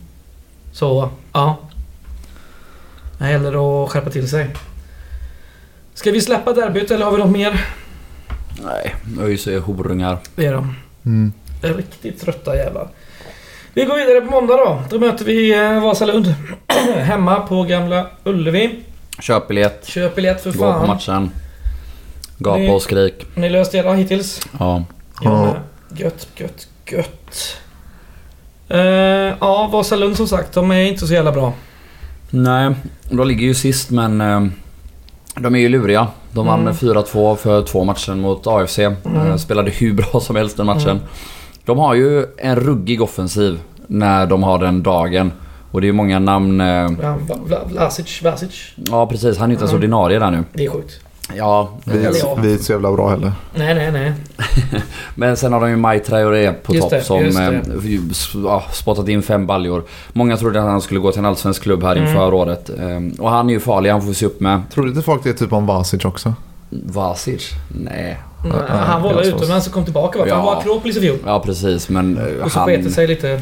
Så, 0.78 1.10
ja. 1.32 1.56
Det 3.18 3.30
gäller 3.30 3.84
att 3.84 3.90
skärpa 3.90 4.10
till 4.10 4.28
sig. 4.28 4.50
Ska 5.94 6.10
vi 6.10 6.20
släppa 6.20 6.52
derbyt 6.52 6.90
eller 6.90 7.04
har 7.04 7.12
vi 7.12 7.18
något 7.18 7.30
mer? 7.30 7.64
Nej, 8.64 8.94
ÖIS 9.20 9.46
är 9.46 9.58
horungar. 9.60 10.18
Det 10.34 10.46
är 10.46 10.52
de. 10.52 10.74
Mm. 11.06 11.32
Riktigt 11.62 12.20
trötta 12.20 12.56
jävlar. 12.56 12.88
Vi 13.74 13.84
går 13.84 13.94
vidare 13.96 14.20
på 14.20 14.30
måndag 14.30 14.56
då. 14.56 14.82
Då 14.90 14.98
möter 14.98 15.24
vi 15.24 15.54
eh, 15.54 15.82
Vasalund. 15.82 16.34
Hemma 16.96 17.40
på 17.40 17.62
Gamla 17.62 18.06
Ullevi. 18.24 18.82
Köp 19.20 19.48
biljett, 19.48 19.86
Köp 19.86 20.14
biljett 20.14 20.42
för 20.42 20.52
gå 20.52 20.58
på 20.58 20.78
fan. 20.78 20.86
matchen. 20.86 21.30
Gapa 22.38 22.58
Ni- 22.58 22.70
och 22.70 22.82
skrik. 22.82 23.26
Ni 23.34 23.50
löst 23.50 23.72
det 23.72 23.96
hittills? 23.96 24.40
Ja. 24.58 24.84
Ja. 25.20 25.56
Gött, 25.96 26.28
gött, 26.36 26.68
gött. 26.86 27.58
Uh, 28.70 28.80
ja, 29.40 29.68
Vasalund 29.72 30.16
som 30.16 30.28
sagt, 30.28 30.52
de 30.52 30.70
är 30.70 30.80
inte 30.82 31.06
så 31.06 31.14
jävla 31.14 31.32
bra. 31.32 31.52
Nej, 32.30 32.74
de 33.10 33.28
ligger 33.28 33.46
ju 33.46 33.54
sist 33.54 33.90
men 33.90 34.20
eh, 34.20 34.44
de 35.36 35.54
är 35.54 35.58
ju 35.58 35.68
luriga. 35.68 36.06
De 36.32 36.46
vann 36.46 36.60
Mm. 36.60 36.64
med 36.64 36.74
4-2 36.96 37.36
för 37.36 37.62
två 37.62 37.84
matcher 37.84 38.14
mot 38.14 38.46
AFC. 38.46 38.78
Eh, 38.78 39.36
spelade 39.38 39.70
hur 39.70 39.92
bra 39.94 40.20
som 40.20 40.36
helst 40.36 40.56
den 40.56 40.66
matchen. 40.66 40.88
Mm. 40.90 41.02
De 41.64 41.78
har 41.78 41.94
ju 41.94 42.26
en 42.38 42.56
ruggig 42.56 43.02
offensiv 43.02 43.60
när 43.86 44.26
de 44.26 44.42
har 44.42 44.58
den 44.58 44.82
dagen. 44.82 45.32
Och 45.70 45.80
det 45.80 45.84
är 45.84 45.88
ju 45.88 45.92
många 45.92 46.18
namn... 46.18 46.60
eh, 46.60 46.66
Ja, 46.66 46.88
Vla- 47.28 47.46
Vla- 47.46 47.68
Vlasic, 47.68 48.22
Vlasic. 48.22 48.72
Ja 48.76 49.06
precis, 49.06 49.38
han 49.38 49.50
är 49.50 49.52
inte 49.52 49.62
ens 49.62 49.72
Mm. 49.72 49.78
ordinarie 49.82 50.18
där 50.18 50.30
nu. 50.30 50.44
Det 50.52 50.64
är 50.64 50.70
sjukt. 50.70 51.00
Ja, 51.36 51.68
Vi, 51.84 51.92
Eller 51.92 52.04
ja. 52.22 52.36
är, 52.38 52.42
vi 52.42 52.48
är 52.48 52.52
inte 52.52 52.64
så 52.64 52.72
jävla 52.72 52.92
bra 52.92 53.08
heller. 53.10 53.32
Nej, 53.54 53.74
nej, 53.74 53.92
nej. 53.92 54.12
men 55.14 55.36
sen 55.36 55.52
har 55.52 55.60
de 55.60 55.70
ju 55.70 55.76
Mai 55.76 56.00
Traoré 56.00 56.52
på 56.52 56.74
Just 56.74 56.82
topp 56.82 56.90
det, 56.90 57.02
som 57.02 57.22
det. 57.22 57.48
eh, 57.54 58.42
ja, 58.44 58.64
spottat 58.72 59.08
in 59.08 59.22
fem 59.22 59.46
baljor. 59.46 59.84
Många 60.12 60.36
trodde 60.36 60.58
att 60.60 60.64
han 60.66 60.80
skulle 60.80 61.00
gå 61.00 61.10
till 61.12 61.18
en 61.18 61.24
allsvensk 61.26 61.62
klubb 61.62 61.82
här 61.82 61.96
Mm. 61.96 62.08
inför 62.08 62.34
året. 62.34 62.70
Eh, 62.70 63.20
Och 63.22 63.30
han 63.30 63.48
är 63.48 63.52
ju 63.52 63.60
farlig, 63.60 63.90
han 63.90 64.00
får 64.00 64.08
vi 64.08 64.14
se 64.14 64.26
upp 64.26 64.40
med. 64.40 64.62
Tror 64.74 64.84
du 64.84 64.90
inte 64.90 65.02
folk 65.02 65.22
det 65.24 65.28
är 65.30 65.34
typ 65.34 65.52
om 65.52 65.66
Vasic 65.66 66.04
också? 66.04 66.34
Vasic? 66.70 67.50
Nej. 67.68 68.18
Nej, 68.44 68.52
Ja, 68.68 68.74
han 68.74 69.02
var 69.02 69.14
väl 69.14 69.24
så. 69.24 69.36
utomlands 69.36 69.66
och 69.66 69.72
kom 69.72 69.84
tillbaka 69.84 70.18
va? 70.18 70.24
För 70.24 70.34
Han 70.34 70.44
Ja. 70.44 70.50
var 70.52 70.58
Akropolis 70.60 70.96
i 70.96 71.00
fjol. 71.00 71.16
Ja 71.26 71.40
precis 71.40 71.88
men 71.88 72.18
eh, 72.18 72.44
Och 72.44 72.52
så 72.52 72.58
han... 72.58 72.90
sig 72.90 73.06
lite. 73.06 73.40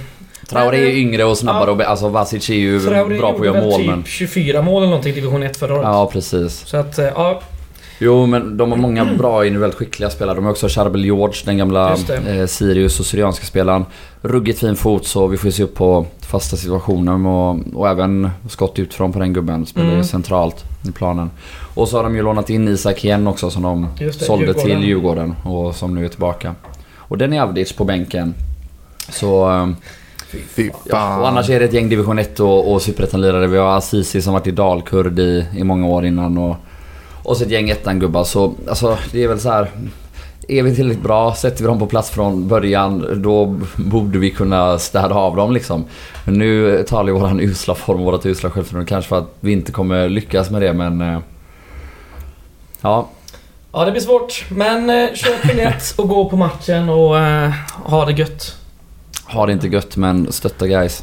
Traoré 0.49 0.77
är 0.79 0.91
ju 0.91 1.01
yngre 1.01 1.25
och 1.25 1.39
snabbare 1.39 1.65
Ja. 1.71 1.73
och 1.73 1.81
alltså 1.91 2.09
Vasic 2.09 2.51
är 2.51 2.55
ju 2.55 2.81
Traoré 2.81 3.19
bra 3.19 3.33
på 3.33 3.39
att 3.41 3.47
gjorde 3.47 3.59
göra 3.59 3.61
väl 3.61 3.71
mål 3.71 3.81
typ 3.81 3.87
men... 3.91 4.05
24 4.05 4.63
mål 4.63 4.83
eller 4.83 4.91
någonting 4.91 5.13
i 5.13 5.15
division 5.15 5.43
1 5.43 5.57
förra 5.57 5.75
året. 5.75 5.85
Ja 5.85 6.11
precis. 6.13 6.63
Så 6.67 6.77
att, 6.77 6.99
eh, 6.99 7.05
ja. 7.05 7.41
Jo 7.99 8.27
men 8.27 8.57
de 8.57 8.71
har 8.71 8.79
många 8.79 9.05
bra 9.05 9.47
individuellt 9.47 9.75
skickliga 9.75 10.11
spelare. 10.11 10.35
De 10.37 10.45
har 10.45 10.51
också 10.53 10.69
Charbel 10.69 11.05
George, 11.05 11.43
den 11.45 11.57
gamla 11.59 11.93
eh, 12.27 12.47
Sirius 12.47 13.01
och 13.01 13.07
Syrianska 13.07 13.47
spelaren. 13.47 13.85
Ruggigt 14.23 14.59
fin 14.59 14.77
fot 14.77 15.07
så 15.07 15.27
vi 15.27 15.37
får 15.37 15.51
se 15.51 15.63
upp 15.63 15.75
på 15.75 16.07
fasta 16.21 16.57
situationer 16.57 17.27
och, 17.27 17.59
och 17.75 17.89
även 17.89 18.31
skott 18.49 18.79
utifrån 18.79 19.13
på 19.13 19.19
den 19.19 19.33
gubben. 19.33 19.67
Spelar 19.67 19.87
ju 19.87 19.93
Mm. 19.93 20.05
centralt 20.05 20.65
i 20.89 20.93
planen. 20.93 21.31
Och 21.75 21.89
så 21.89 21.97
har 21.97 22.03
de 22.05 22.17
ju 22.17 22.23
lånat 22.23 22.51
in 22.51 22.69
Isak 22.69 23.05
igen 23.05 23.27
också 23.27 23.51
som 23.51 23.63
de 23.63 23.89
Just 24.01 24.19
det, 24.19 24.25
sålde 24.25 24.45
Djurgården. 24.47 24.71
till 24.81 24.89
Djurgården 24.89 25.35
och 25.45 25.75
som 25.77 25.95
nu 25.95 26.05
är 26.05 26.09
tillbaka. 26.09 26.55
Och 26.97 27.19
den 27.19 27.33
är 27.33 27.41
Avdic 27.41 27.73
på 27.73 27.85
bänken. 27.85 28.35
Så... 29.09 29.51
eh, 29.51 29.69
Fy 30.55 30.71
Ja, 30.85 30.91
fan. 30.91 31.21
och 31.21 31.29
annars 31.29 31.51
är 31.51 31.59
det 31.59 31.65
ett 31.65 31.73
gäng 31.73 31.89
division 31.89 32.19
1 32.19 32.41
och, 32.41 32.73
och 32.73 32.83
superettanlirare. 32.83 33.47
Vi 33.47 33.59
har 33.59 33.77
Azizi 33.77 34.23
som 34.23 34.33
varit 34.33 34.47
i 34.47 34.51
Dalkurd 34.51 35.19
i, 35.19 35.47
i 35.57 35.65
många 35.65 35.87
år 35.87 36.05
innan 36.07 36.39
och, 36.39 36.57
och 37.27 37.37
så 37.37 37.45
ett 37.45 37.51
gäng 37.51 37.71
ettan-gubbar. 37.71 38.25
Så 38.25 38.55
alltså, 38.69 38.99
det 39.13 39.25
är 39.25 39.29
väl 39.29 39.41
så 39.41 39.51
här. 39.51 39.71
Är 40.49 40.63
vi 40.63 40.75
tillräckligt 40.77 41.03
bra, 41.05 41.35
sätter 41.35 41.63
vi 41.63 41.67
dem 41.67 41.79
på 41.79 41.87
plats 41.87 42.11
från 42.11 42.49
början, 42.49 43.23
då 43.23 43.61
borde 43.77 44.19
vi 44.19 44.31
kunna 44.31 44.79
städa 44.79 45.15
av 45.15 45.37
dem 45.37 45.53
liksom. 45.53 45.85
Men 46.25 46.35
nu 46.35 46.83
talar 46.89 47.13
ju 47.13 47.19
våran 47.19 47.41
usla 47.41 47.75
form, 47.75 48.03
vårat 48.03 48.27
usla 48.27 48.51
självförtroende 48.51 48.89
kanske 48.89 49.09
för 49.09 49.19
att 49.19 49.35
vi 49.41 49.53
inte 49.53 49.73
kommer 49.73 50.09
lyckas 50.09 50.51
med 50.51 50.63
det 50.63 50.73
men... 50.73 51.01
eh, 51.01 51.19
Ja, 52.81 53.09
ja, 53.73 53.85
det 53.85 53.91
blir 53.91 54.01
svårt. 54.03 54.45
Men 54.51 54.91
eh, 54.91 55.15
köp 55.15 55.43
biljett 55.43 55.95
och 55.99 56.09
gå 56.09 56.31
på 56.31 56.37
matchen 56.37 56.89
och 56.89 57.19
eh, 57.19 57.53
ha 57.85 58.05
det 58.05 58.13
gött. 58.13 58.57
har 59.25 59.47
det 59.47 59.53
inte 59.53 59.69
gött 59.69 59.97
men 59.97 60.33
stötta 60.33 60.67
guys. 60.67 61.03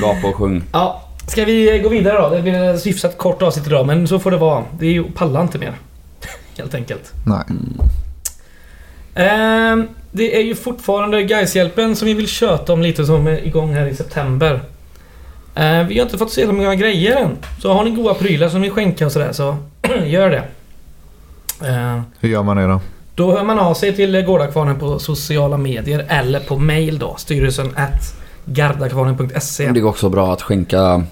Gapa 0.00 0.28
och 0.28 0.34
sjung. 0.34 0.62
Ja, 0.72 1.02
ska 1.26 1.44
vi 1.44 1.80
gå 1.82 1.88
vidare 1.88 2.22
då? 2.22 2.28
Det 2.36 2.42
blir 2.42 2.74
ett 2.74 2.86
hyfsat 2.86 3.18
kort 3.18 3.42
avsnitt 3.42 3.66
idag, 3.66 3.86
men 3.86 4.08
så 4.08 4.18
får 4.18 4.30
det 4.30 4.36
vara. 4.36 4.64
Det 4.78 4.86
är 4.86 4.90
ju 4.92 5.04
pallar 5.04 5.42
inte 5.42 5.58
mer. 5.58 5.72
Helt 6.58 6.74
enkelt. 6.74 7.12
Nej. 7.26 7.44
Ehm, 9.14 9.88
det 10.12 10.36
är 10.36 10.42
ju 10.42 10.54
fortfarande 10.54 11.22
Gaishjälpen 11.22 11.96
som 11.96 12.06
vi 12.08 12.14
vill 12.14 12.28
köta 12.28 12.72
om 12.72 12.82
lite 12.82 13.04
som 13.04 13.26
är 13.26 13.46
igång 13.46 13.74
här 13.74 13.86
i 13.86 13.94
september. 13.96 14.60
Ehm, 15.54 15.86
vi 15.88 15.98
har 15.98 16.04
inte 16.06 16.18
fått 16.18 16.32
se 16.32 16.46
så 16.46 16.52
många 16.52 16.74
grejer 16.74 17.16
än. 17.16 17.36
Så 17.62 17.72
har 17.72 17.84
ni 17.84 17.90
goda 17.90 18.14
prylar 18.14 18.48
som 18.48 18.60
ni 18.60 18.70
skänka 18.70 19.06
och 19.06 19.12
sådär 19.12 19.32
så 19.32 19.56
gör 20.04 20.30
det. 20.30 20.42
Ehm, 21.68 22.02
Hur 22.20 22.28
gör 22.28 22.42
man 22.42 22.56
det 22.56 22.66
då? 22.66 22.80
då 23.14 23.36
hör 23.36 23.44
man 23.44 23.58
av 23.58 23.74
sig 23.74 23.96
till 23.96 24.22
Gårdakvarnen 24.22 24.78
på 24.78 24.98
sociala 24.98 25.56
medier 25.56 26.06
eller 26.08 26.40
på 26.40 26.58
mail 26.58 26.98
då. 26.98 27.14
Styrelsen 27.18 27.66
at 27.76 28.23
gardakvarnen.se. 28.44 29.70
Det 29.72 29.80
går 29.80 29.88
också 29.90 30.08
bra 30.08 30.32
att 30.32 30.42
skänka 30.42 31.02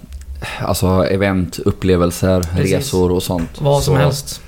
alltså 0.61 0.87
event, 1.07 1.59
upplevelser, 1.59 2.41
Precis. 2.43 2.73
resor 2.75 3.13
och 3.13 3.23
sånt. 3.23 3.51
Vad 3.61 3.83
som 3.83 3.95
Så- 3.95 4.01
helst. 4.01 4.41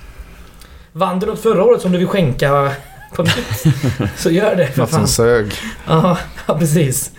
Vann 0.91 1.19
du 1.19 1.25
något 1.25 1.39
förra 1.39 1.63
året 1.63 1.81
som 1.81 1.91
du 1.91 1.97
vill 1.97 2.07
skänka 2.07 2.71
på 3.15 3.23
nytt? 3.23 3.63
så 4.17 4.29
gör 4.31 4.55
det 4.55 4.67
för 4.67 4.79
Något 4.81 4.89
fan. 4.89 4.99
som 4.99 5.07
sög. 5.07 5.53
Ja, 5.87 6.17
ja, 6.47 6.57
precis. 6.59 7.11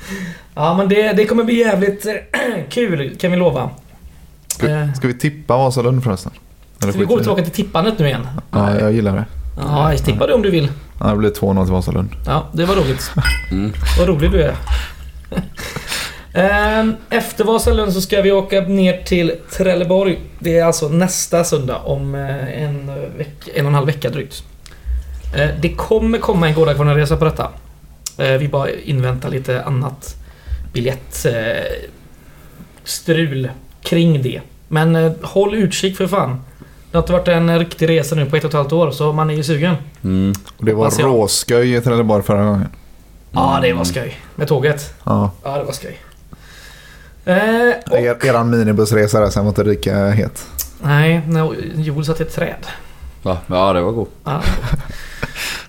Ja, 0.54 0.74
men 0.76 0.88
det, 0.88 1.12
det 1.12 1.24
kommer 1.26 1.44
bli 1.44 1.54
jävligt 1.58 2.06
kul 2.70 3.16
kan 3.20 3.30
vi 3.30 3.36
lova. 3.36 3.70
Ska, 4.46 4.68
Eh. 4.68 4.92
ska 4.94 5.08
vi 5.08 5.14
tippa 5.18 5.56
Vasalund 5.56 6.04
förresten? 6.04 6.32
Eller 6.82 6.92
Ska 6.92 6.98
vi 7.00 7.06
gå 7.06 7.18
tillbaka 7.18 7.42
till 7.42 7.52
tippandet 7.52 7.98
nu 7.98 8.06
igen? 8.06 8.26
Ja, 8.50 8.80
jag 8.80 8.92
gillar 8.92 9.12
det. 9.16 9.24
Ja, 9.58 9.90
jag 9.92 10.04
tippar 10.04 10.26
det 10.26 10.34
om 10.34 10.42
du 10.42 10.50
vill. 10.50 10.68
Ja, 11.00 11.06
det 11.06 11.16
blir 11.16 11.30
2-0 11.30 11.64
till 11.64 11.72
Vasalund. 11.72 12.08
Ja, 12.26 12.46
det 12.52 12.64
var 12.64 12.74
roligt. 12.74 13.10
Mm. 13.50 13.72
Vad 13.98 14.08
rolig 14.08 14.30
du 14.30 14.42
är. 14.42 14.54
Ehm, 16.32 16.94
Efter 17.10 17.44
Vasalund 17.44 17.92
så 17.92 18.00
ska 18.00 18.22
vi 18.22 18.32
åka 18.32 18.60
ner 18.60 19.02
till 19.02 19.32
Trelleborg. 19.52 20.18
Det 20.38 20.58
är 20.58 20.64
alltså 20.64 20.88
nästa 20.88 21.44
söndag 21.44 21.76
om 21.76 22.14
eh, 22.14 22.62
en, 22.62 22.86
veck, 23.18 23.48
en 23.54 23.64
och 23.66 23.68
en 23.68 23.74
halv 23.74 23.86
vecka 23.86 24.10
drygt. 24.10 24.42
Eh, 25.36 25.48
Det 25.60 25.68
kommer 25.68 26.18
komma 26.18 26.48
en 26.48 26.54
Gårdakvarnen-resa 26.54 27.16
på 27.16 27.24
detta. 27.24 27.50
Eh, 28.18 28.32
Vi 28.32 28.48
bara 28.48 28.70
inväntar 28.70 29.30
lite 29.30 29.62
annat 29.64 30.14
biljettstrul 30.72 33.50
kring 33.82 34.22
det. 34.22 34.40
Men 34.68 34.96
eh, 34.96 35.12
håll 35.22 35.54
utkik 35.54 35.96
för 35.96 36.06
fan. 36.06 36.40
Det 36.90 36.96
har 36.98 37.02
inte 37.02 37.12
varit 37.12 37.28
en 37.28 37.58
riktig 37.58 37.88
resa 37.88 38.14
nu 38.14 38.26
på 38.26 38.36
ett 38.36 38.44
och 38.44 38.50
ett 38.50 38.54
halvt 38.54 38.72
år 38.72 38.90
så 38.90 39.12
man 39.12 39.30
är 39.30 39.34
ju 39.34 39.42
sugen. 39.42 39.74
Mm. 40.04 40.32
Och 40.56 40.64
det 40.64 40.72
var 40.74 40.90
råsköj 41.02 41.74
i 41.76 41.80
Trelleborg 41.80 42.22
förra 42.22 42.44
gången. 42.44 42.68
Ja, 43.36 43.58
det 43.62 43.72
var 43.72 43.84
skoj. 43.84 44.20
Med 44.34 44.48
tåget. 44.48 44.94
Ja. 45.04 45.30
Ja, 45.44 45.58
det 45.58 45.64
var 45.64 45.72
skoj. 45.72 46.00
Eh, 47.24 47.36
och, 47.90 47.98
Er, 47.98 48.26
eran 48.26 48.50
minibussresa 48.50 49.20
där 49.20 49.30
sen 49.30 49.44
var 49.44 49.48
inte 49.50 49.64
lika 49.64 50.06
het. 50.06 50.46
nej, 50.82 51.20
när 51.28 51.54
Joel 51.74 52.04
satt 52.04 52.20
i 52.20 52.22
ett 52.22 52.34
träd. 52.34 52.66
Va? 53.22 53.38
Ja, 53.46 53.72
det 53.72 53.80
var 53.80 53.92
god. 53.92 54.08
Ja. 54.24 54.42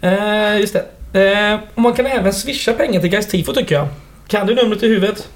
eh, 0.02 0.60
just 0.60 0.76
det. 1.12 1.22
Eh, 1.54 1.60
och 1.76 1.82
man 1.82 1.94
kan 1.94 2.06
även 2.06 2.34
swisha 2.34 2.74
pengar 2.74 3.02
till 3.02 3.10
Gais 3.10 3.28
Tifo 3.28 3.54
tycker 3.54 3.76
jag. 3.76 3.88
Kan 4.28 4.48
du 4.48 4.56
numret 4.56 4.84
i 4.84 4.88
huvudet? 4.88 5.28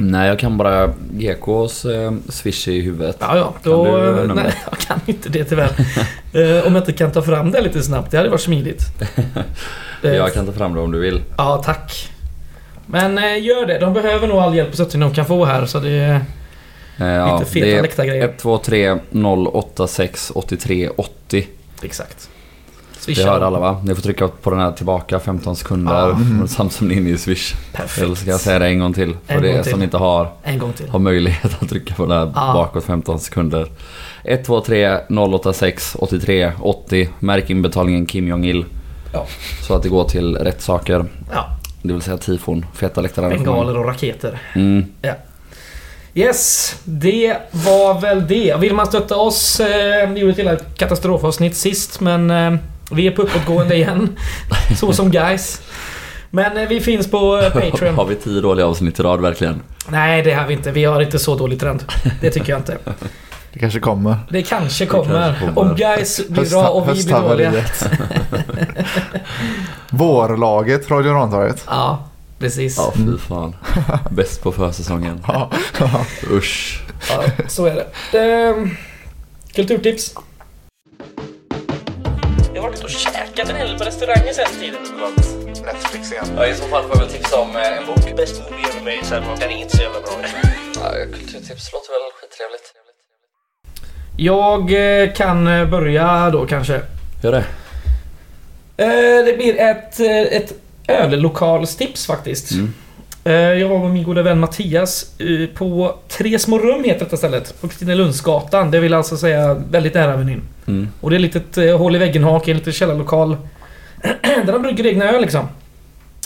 Nej, 0.00 0.28
jag 0.28 0.38
kan 0.38 0.56
bara 0.58 0.94
GKs 1.10 1.84
eh, 1.84 2.12
swish 2.28 2.68
i 2.68 2.80
huvudet. 2.80 3.16
Ja, 3.20 3.36
ja. 3.36 3.54
Då, 3.62 3.84
Kan 3.84 4.28
du 4.28 4.34
nej, 4.34 4.54
jag 4.70 4.78
kan 4.78 5.00
inte 5.06 5.28
det 5.28 5.44
tyvärr. 5.44 5.70
eh, 6.32 6.66
om 6.66 6.74
jag 6.74 6.80
inte 6.82 6.92
kan 6.92 7.12
ta 7.12 7.22
fram 7.22 7.50
det 7.50 7.60
lite 7.60 7.82
snabbt. 7.82 8.10
Det 8.10 8.16
hade 8.16 8.28
varit 8.28 8.40
smidigt. 8.40 8.82
Eh, 10.02 10.14
Jag 10.14 10.34
kan 10.34 10.46
ta 10.46 10.52
fram 10.52 10.74
det 10.74 10.80
om 10.80 10.92
du 10.92 10.98
vill. 10.98 11.22
Ja, 11.36 11.62
tack. 11.64 12.10
Men 12.86 13.18
eh, 13.18 13.42
gör 13.44 13.66
det. 13.66 13.78
De 13.78 13.92
behöver 13.92 14.28
nog 14.28 14.36
all 14.38 14.54
hjälp 14.54 14.68
och 14.68 14.74
stöttning 14.74 15.00
de 15.00 15.14
kan 15.14 15.26
få 15.26 15.44
här. 15.44 15.66
Så 15.66 15.80
det 15.80 15.90
är 15.90 16.20
Eh, 17.00 17.06
ja, 17.06 17.38
lite 17.38 17.50
feta 17.52 17.66
är 17.66 17.82
läktargrejer. 17.82 18.24
123 18.24 18.98
086 19.52 20.32
83 20.34 20.88
80. 20.96 21.46
Exakt. 21.82 22.30
Det 22.98 23.14
Swisha. 23.14 23.30
hör 23.32 23.40
alla 23.40 23.58
va? 23.58 23.80
Ni 23.84 23.94
får 23.94 24.02
trycka 24.02 24.28
på 24.28 24.50
den 24.50 24.60
här 24.60 24.72
tillbaka 24.72 25.18
15 25.20 25.56
sekunder 25.56 25.92
Ja. 25.94 26.10
Mm. 26.10 26.42
är 26.90 26.92
inne 26.92 27.10
i 27.10 27.18
Swish. 27.18 27.54
Perfekt. 27.72 28.02
Eller 28.04 28.14
ska 28.14 28.30
jag 28.30 28.40
säga 28.40 28.58
det 28.58 28.66
en 28.66 28.78
gång 28.78 28.92
till? 28.92 29.16
För 29.26 29.34
En 29.34 29.42
det 29.42 29.52
är 29.52 29.62
som 29.62 29.82
inte 29.82 29.96
har, 29.96 30.28
En 30.42 30.58
gång 30.58 30.72
till. 30.72 30.88
har 30.88 30.98
möjlighet 30.98 31.62
att 31.62 31.68
trycka 31.68 31.94
på 31.94 32.06
den 32.06 32.18
här 32.18 32.32
Ja. 32.34 32.52
bakåt 32.54 32.84
15 32.84 33.20
sekunder. 33.20 33.66
123 34.24 34.98
086 35.08 35.96
83 35.98 36.52
80. 36.60 37.08
Märk 37.18 37.50
inbetalningen 37.50 38.06
Kim 38.06 38.28
Jong-Il. 38.28 38.64
Ja. 39.12 39.26
Så 39.66 39.74
att 39.74 39.82
det 39.82 39.88
går 39.88 40.04
till 40.04 40.36
rätt 40.36 40.62
saker. 40.62 41.04
Ja, 41.32 41.44
Det 41.82 41.92
vill 41.92 42.02
säga 42.02 42.16
tifon, 42.18 42.66
feta 42.74 43.00
läktare. 43.00 43.28
bengaler 43.28 43.78
och 43.78 43.84
raketer. 43.84 44.38
Mm. 44.54 44.84
Yes, 46.14 46.74
det 46.84 47.36
var 47.50 48.00
väl 48.00 48.26
det. 48.26 48.56
Vill 48.60 48.74
man 48.74 48.86
stötta 48.86 49.16
oss, 49.16 49.60
eh, 49.60 50.10
vi 50.10 50.20
gjorde 50.20 50.42
ett 50.52 50.78
katastrofavsnitt 50.78 51.56
sist 51.56 52.00
men 52.00 52.30
eh, 52.30 52.58
vi 52.92 53.06
är 53.06 53.10
på 53.10 53.22
uppåtgående 53.22 53.74
igen. 53.76 54.16
Så 54.76 54.92
som 54.92 55.10
guys. 55.10 55.62
Men 56.30 56.56
eh, 56.56 56.68
vi 56.68 56.80
finns 56.80 57.10
på 57.10 57.36
eh, 57.36 57.42
Har 57.52 57.60
Patreon. 57.70 58.08
vi 58.08 58.14
tio 58.14 58.40
dåliga 58.40 58.66
avsnitt 58.66 59.00
i 59.00 59.02
rad 59.02 59.20
verkligen? 59.20 59.62
Nej, 59.88 60.22
det 60.22 60.32
har 60.32 60.46
vi 60.46 60.54
inte. 60.54 60.70
Vi 60.70 60.84
har 60.84 61.00
inte 61.00 61.18
så 61.18 61.36
dålig 61.36 61.60
trend. 61.60 61.84
Det 62.20 62.30
tycker 62.30 62.50
jag 62.52 62.58
inte. 62.58 62.78
Det 63.52 63.58
kanske 63.58 63.80
kommer. 63.80 64.16
Det 64.30 64.42
kanske 64.42 64.86
kommer. 64.86 65.14
kanske 65.14 65.46
kommer. 65.54 65.58
Om 65.70 65.76
guys 65.76 66.28
blir 66.28 66.50
bra 66.50 66.68
och 66.68 66.88
vi 66.88 67.04
blir 67.04 67.20
dåliga. 67.20 67.52
Vårlaget 69.90 70.90
Radio 70.90 71.12
Rantorget. 71.12 71.64
Ja, 71.66 72.08
precis. 72.38 72.76
Ja, 72.76 72.92
fy 72.96 73.18
fan. 73.18 73.56
Bäst 74.10 74.42
på 74.42 74.52
försäsongen. 74.52 75.20
Ja. 75.28 75.50
Usch. 76.30 76.82
Ja, 77.10 77.22
så 77.48 77.66
är 77.66 77.84
det. 78.12 78.18
Ehm, 78.18 78.70
kulturtips. 79.54 80.14
Hel 83.56 83.68
del 83.68 83.78
på 83.78 83.84
restauranger 83.84 84.32
sen 84.32 84.60
tiden. 84.60 84.80
Netflix 85.64 86.12
igen. 86.12 86.24
Ja, 86.36 86.46
I 86.46 86.54
så 86.54 86.64
fall 86.64 86.82
får 86.82 86.90
jag 86.96 87.00
väl 87.00 87.08
tipsa 87.08 87.40
om 87.40 87.56
eh, 87.56 87.78
en 87.78 87.86
bok. 87.86 88.16
Best 88.16 88.42
movie 88.50 88.66
ever 88.68 88.80
made 88.80 89.04
sen 89.04 89.22
den 89.40 89.50
inte 89.50 89.76
så 89.76 89.82
jävla 89.82 90.00
bra. 90.00 90.10
Ja, 90.74 90.90
kulturtips 91.12 91.72
låter 91.72 91.90
väl 91.92 92.10
skittrevligt. 92.20 92.74
Jag 94.16 94.62
eh, 95.02 95.12
kan 95.12 95.46
eh, 95.46 95.66
börja 95.66 96.30
då 96.30 96.46
kanske. 96.46 96.80
Gör 97.22 97.32
det. 97.32 97.44
Det 99.24 99.36
blir 99.36 99.60
ett, 99.60 100.00
ett 100.32 100.52
öllokalstips 100.88 102.06
faktiskt. 102.06 102.50
Mm. 102.50 102.74
Jag 103.58 103.68
var 103.68 103.78
med 103.78 103.90
min 103.90 104.04
goda 104.04 104.22
vän 104.22 104.38
Mattias 104.38 105.06
på 105.54 105.98
Tre 106.08 106.38
små 106.38 106.58
rum 106.58 106.84
heter 106.84 107.04
detta 107.04 107.16
stället. 107.16 107.60
På 107.60 107.68
Kristinelundsgatan. 107.68 108.70
Det 108.70 108.80
vill 108.80 108.94
alltså 108.94 109.16
säga 109.16 109.54
väldigt 109.54 109.94
nära 109.94 110.14
Avenyn. 110.14 110.42
Mm. 110.68 110.88
Och 111.00 111.10
det 111.10 111.16
är 111.16 111.18
ett 111.18 111.22
litet 111.34 111.58
eh, 111.58 111.78
hål 111.78 111.96
i 111.96 111.98
väggen-hak, 111.98 112.48
en 112.48 112.56
liten 112.56 112.72
källarlokal. 112.72 113.36
där 114.22 114.52
de 114.52 114.62
brygger 114.62 114.86
egna 114.86 115.04
öl 115.04 115.20
liksom. 115.20 115.48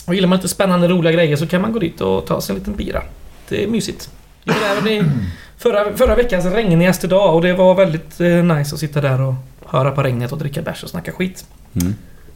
Och 0.07 0.15
gillar 0.15 0.27
man 0.27 0.35
lite 0.37 0.47
spännande, 0.47 0.87
roliga 0.87 1.13
grejer 1.13 1.35
så 1.35 1.47
kan 1.47 1.61
man 1.61 1.73
gå 1.73 1.79
dit 1.79 2.01
och 2.01 2.25
ta 2.25 2.41
sig 2.41 2.53
en 2.53 2.59
liten 2.59 2.75
bira. 2.75 3.01
Det 3.49 3.63
är 3.63 3.67
mysigt. 3.67 4.09
Jag 4.43 4.53
var 4.53 4.61
där 4.61 4.71
även 4.77 4.87
i 4.87 5.03
förra, 5.57 5.97
förra 5.97 6.15
veckans 6.15 6.45
regnigaste 6.45 7.07
dag 7.07 7.35
och 7.35 7.41
det 7.41 7.53
var 7.53 7.75
väldigt 7.75 8.19
eh, 8.21 8.27
nice 8.27 8.75
att 8.75 8.79
sitta 8.79 9.01
där 9.01 9.21
och 9.21 9.33
höra 9.65 9.91
på 9.91 10.03
regnet 10.03 10.31
och 10.31 10.37
dricka 10.37 10.61
bärs 10.61 10.83
och 10.83 10.89
snacka 10.89 11.11
skit. 11.11 11.45
Mm. 11.81 11.95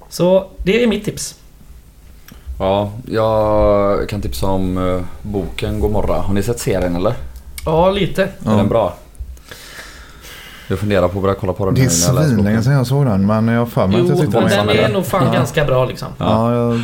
Så 0.10 0.48
det 0.64 0.84
är 0.84 0.88
mitt 0.88 1.06
tips. 1.06 1.36
Ja, 2.60 2.92
jag 3.12 4.10
kan 4.10 4.22
tipsa 4.22 4.48
om 4.48 4.78
uh, 4.78 5.02
boken 5.22 5.80
Gomorra. 5.80 6.14
Har 6.22 6.34
ni 6.34 6.44
sett 6.44 6.60
serien 6.60 6.96
eller? 6.96 7.14
Ja, 7.66 7.92
lite. 7.92 8.24
Är 8.24 8.30
Ja. 8.46 8.52
den 8.52 8.68
bra? 8.70 8.98
Jag 10.70 10.80
funderar 10.80 11.08
på 11.08 11.18
att 11.18 11.22
börja 11.24 11.36
kolla 11.36 11.54
på 11.54 11.66
den 11.66 11.74
Det 11.74 11.84
är 11.84 11.90
svinlänge 11.90 12.62
sedan 12.62 12.74
jag 12.74 12.88
såg 12.88 13.06
den 13.06 13.26
men 13.26 13.48
jag 13.48 13.60
har 13.60 13.66
för 13.66 13.88
mig 13.88 13.96
att 13.96 14.02
Jo, 14.04 14.10
jag 14.10 14.20
tyckte 14.20 14.40
men 14.42 14.50
den 14.50 14.68
den 14.68 14.78
är 14.78 14.94
nog 14.94 15.06
fan 15.06 15.24
Ja. 15.26 15.34
ganska 15.34 15.66
bra 15.66 15.86
liksom. 15.86 16.08
Ja, 16.18 16.56
jag, 16.56 16.82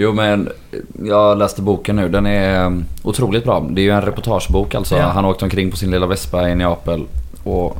Jo 0.00 0.12
men 0.12 0.48
jag 1.04 1.38
läste 1.38 1.62
boken 1.62 1.96
nu. 1.96 2.08
Den 2.08 2.26
är 2.26 2.66
um, 2.66 2.84
otroligt 3.02 3.44
bra. 3.44 3.66
Det 3.70 3.80
är 3.80 3.82
ju 3.82 3.90
en 3.90 4.02
reportagebok 4.02 4.74
alltså. 4.74 4.96
Ja. 4.96 5.02
Han 5.06 5.24
har 5.24 5.30
åkt 5.30 5.42
omkring 5.42 5.70
på 5.70 5.76
sin 5.76 5.90
lilla 5.90 6.06
Vespa 6.06 6.48
i 6.48 6.54
Neapel. 6.54 7.04
Och 7.44 7.76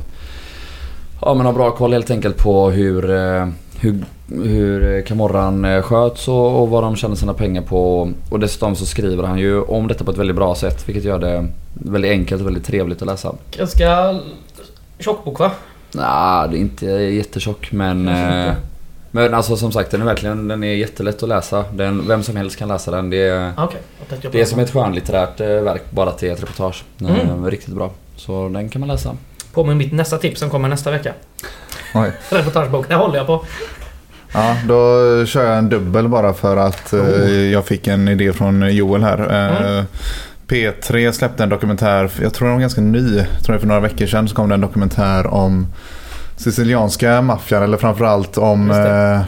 ja, 1.21 1.33
men 1.33 1.45
har 1.45 1.53
bra 1.53 1.71
koll 1.71 1.93
helt 1.93 2.11
enkelt 2.11 2.37
på 2.37 2.69
hur, 2.69 3.11
eh, 3.11 3.47
hur, 3.79 4.05
hur 4.27 5.01
Camorran 5.01 5.65
eh, 5.65 5.81
sköts 5.81 6.27
och, 6.27 6.61
och 6.61 6.69
vad 6.69 6.83
de 6.83 6.95
tjänar 6.95 7.15
sina 7.15 7.33
pengar 7.33 7.61
på. 7.61 8.11
Och 8.29 8.39
dessutom 8.39 8.75
så 8.75 8.85
skriver 8.85 9.23
han 9.23 9.39
ju 9.39 9.61
om 9.61 9.87
detta 9.87 10.03
på 10.03 10.11
ett 10.11 10.17
väldigt 10.17 10.35
bra 10.35 10.55
sätt. 10.55 10.87
Vilket 10.87 11.03
gör 11.03 11.19
det 11.19 11.47
väldigt 11.73 12.11
enkelt 12.11 12.41
och 12.41 12.47
väldigt 12.47 12.65
trevligt 12.65 13.01
att 13.01 13.07
läsa. 13.07 13.35
Ganska 13.57 14.19
tjock 14.99 15.23
bok 15.25 15.39
va? 15.39 15.51
Nej, 15.91 16.49
det 16.49 16.57
är 16.57 16.59
inte 16.59 16.85
jättetjock 16.85 17.71
men... 17.71 18.07
Eh, 18.07 18.13
inte. 18.13 18.55
Men 19.11 19.33
alltså 19.33 19.57
som 19.57 19.71
sagt 19.71 19.91
den 19.91 20.01
är 20.01 20.05
verkligen 20.05 20.47
den 20.47 20.63
är 20.63 20.73
jättelätt 20.75 21.23
att 21.23 21.29
läsa. 21.29 21.65
Den, 21.73 22.07
vem 22.07 22.23
som 22.23 22.35
helst 22.35 22.57
kan 22.57 22.67
läsa 22.67 22.91
den. 22.91 23.09
Det 23.09 23.17
är, 23.27 23.51
Ah, 23.57 23.67
jag 24.23 24.31
det 24.31 24.41
är 24.41 24.45
som 24.45 24.59
ett 24.59 24.71
skönlitterärt 24.73 25.39
eh, 25.39 25.47
verk 25.47 25.81
bara 25.89 26.11
till 26.11 26.31
ett 26.31 26.41
reportage. 26.41 26.83
Den 26.97 27.09
är 27.15 27.21
Mm. 27.21 27.49
riktigt 27.51 27.73
bra. 27.73 27.91
Så 28.15 28.49
den 28.49 28.69
kan 28.69 28.79
man 28.79 28.87
läsa. 28.89 29.15
På 29.53 29.63
med 29.63 29.77
mitt 29.77 29.93
nästa 29.93 30.17
tips 30.17 30.39
som 30.39 30.49
kommer 30.49 30.69
nästa 30.69 30.91
vecka. 30.91 31.13
oj. 31.95 32.11
Reportagebok, 32.29 32.87
det 32.89 32.95
håller 32.95 33.17
jag 33.17 33.27
på. 33.27 33.45
Ja, 34.33 34.55
då 34.67 34.75
kör 35.25 35.45
jag 35.45 35.57
en 35.57 35.69
dubbel 35.69 36.07
bara 36.07 36.33
för 36.33 36.57
att 36.57 36.93
eh, 36.93 36.99
Oh. 36.99 37.31
jag 37.31 37.65
fick 37.65 37.87
en 37.87 38.07
idé 38.07 38.33
från 38.33 38.75
Joel 38.75 39.03
här. 39.03 39.17
Mm. 39.17 39.85
P3 40.49 41.11
släppte 41.11 41.43
en 41.43 41.49
dokumentär, 41.49 42.11
jag 42.21 42.33
tror 42.33 42.47
den 42.47 42.55
var 42.55 42.61
ganska 42.61 42.81
ny, 42.81 43.15
jag 43.17 43.43
tror 43.43 43.53
det 43.53 43.59
för 43.59 43.67
några 43.67 43.81
veckor 43.81 44.05
sedan 44.05 44.27
så 44.27 44.35
kom 44.35 44.49
det 44.49 44.55
en 44.55 44.61
dokumentär 44.61 45.27
om 45.27 45.67
sicilianska 46.37 47.21
maffian 47.21 47.63
eller 47.63 47.77
framförallt 47.77 48.37
om 48.37 48.71
eh, 48.71 49.21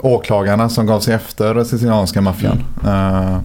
åklagarna 0.00 0.68
som 0.68 0.86
gav 0.86 1.00
sig 1.00 1.14
efter 1.14 1.64
sicilianska 1.64 2.20
maffian. 2.20 2.64
Eh, 2.84 3.38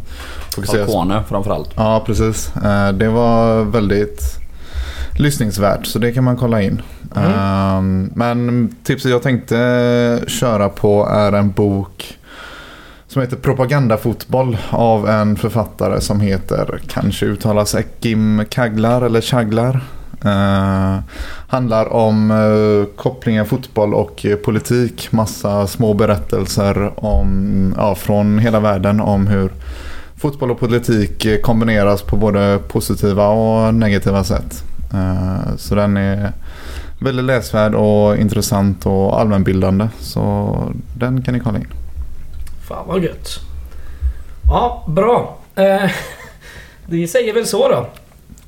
fokuseras- 0.56 0.86
Falcone 0.86 1.24
framförallt. 1.30 1.70
Ja, 1.76 2.04
precis. 2.06 2.52
Eh, 2.56 2.90
Det 2.92 3.10
var 3.10 3.64
väldigt 3.64 4.22
lyssningsvärt 5.18 5.86
så 5.86 6.00
det 6.00 6.12
kan 6.12 6.24
man 6.24 6.38
kolla 6.38 6.62
in. 6.62 6.82
Mm. 7.16 7.32
Eh, 7.32 8.12
Men 8.18 8.70
tipset 8.84 9.12
jag 9.12 9.22
tänkte 9.24 10.20
köra 10.28 10.70
på 10.70 11.08
är 11.10 11.32
en 11.32 11.52
bok 11.52 12.18
som 13.10 13.22
heter 13.22 13.38
Propagandafotboll 13.38 14.58
av 14.70 15.10
en 15.10 15.36
författare 15.36 16.02
som 16.02 16.20
heter, 16.20 16.80
kanske 16.88 17.26
uttalas 17.26 17.76
Kim 18.00 18.46
Kaglar 18.50 19.02
eller 19.02 19.22
Chaglar. 19.22 19.82
Eh, 20.26 21.00
handlar 21.48 21.94
om 21.94 22.32
eh, 22.32 22.96
kopplingen 22.96 23.46
fotboll 23.46 23.94
och 23.94 24.26
politik. 24.46 25.12
Massa 25.12 25.68
små 25.68 25.94
berättelser 25.94 27.06
om, 27.06 27.74
ja, 27.78 27.96
från 27.96 28.40
hela 28.40 28.60
världen 28.60 29.00
om 29.02 29.28
hur 29.28 29.52
fotboll 30.16 30.52
och 30.52 30.60
politik 30.60 31.42
kombineras 31.44 32.02
på 32.02 32.16
både 32.18 32.60
positiva 32.68 33.28
och 33.28 33.74
negativa 33.74 34.24
sätt. 34.24 34.64
Eh, 34.94 35.56
Så 35.58 35.76
den 35.76 35.98
är 35.98 36.32
väldigt 37.02 37.26
läsvärd 37.26 37.76
och 37.76 38.18
intressant 38.18 38.86
och 38.86 39.20
allmänbildande. 39.20 39.88
Så 40.00 40.56
den 40.98 41.22
kan 41.22 41.34
ni 41.34 41.40
kolla 41.40 41.58
in. 41.58 41.68
Fan 42.70 42.88
vad 42.88 43.04
gött. 43.04 43.40
Ja, 44.48 44.86
bra. 44.88 45.38
Eh, 45.56 45.90
säger 47.08 47.34
väl 47.34 47.46
så 47.48 47.68
då. 47.70 47.88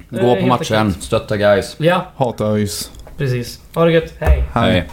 Gå 0.10 0.18
Eh, 0.18 0.22
på 0.24 0.28
helt 0.36 0.48
matchen, 0.48 0.94
stötta 1.02 1.38
guys. 1.38 1.76
Ja, 1.80 2.06
Hata 2.16 2.46
ÖIS. 2.46 2.92
precis. 3.18 3.60
Ha 3.76 3.86
det 3.86 3.92
gött. 3.92 4.14
Hej. 4.20 4.44
Hej. 4.54 4.90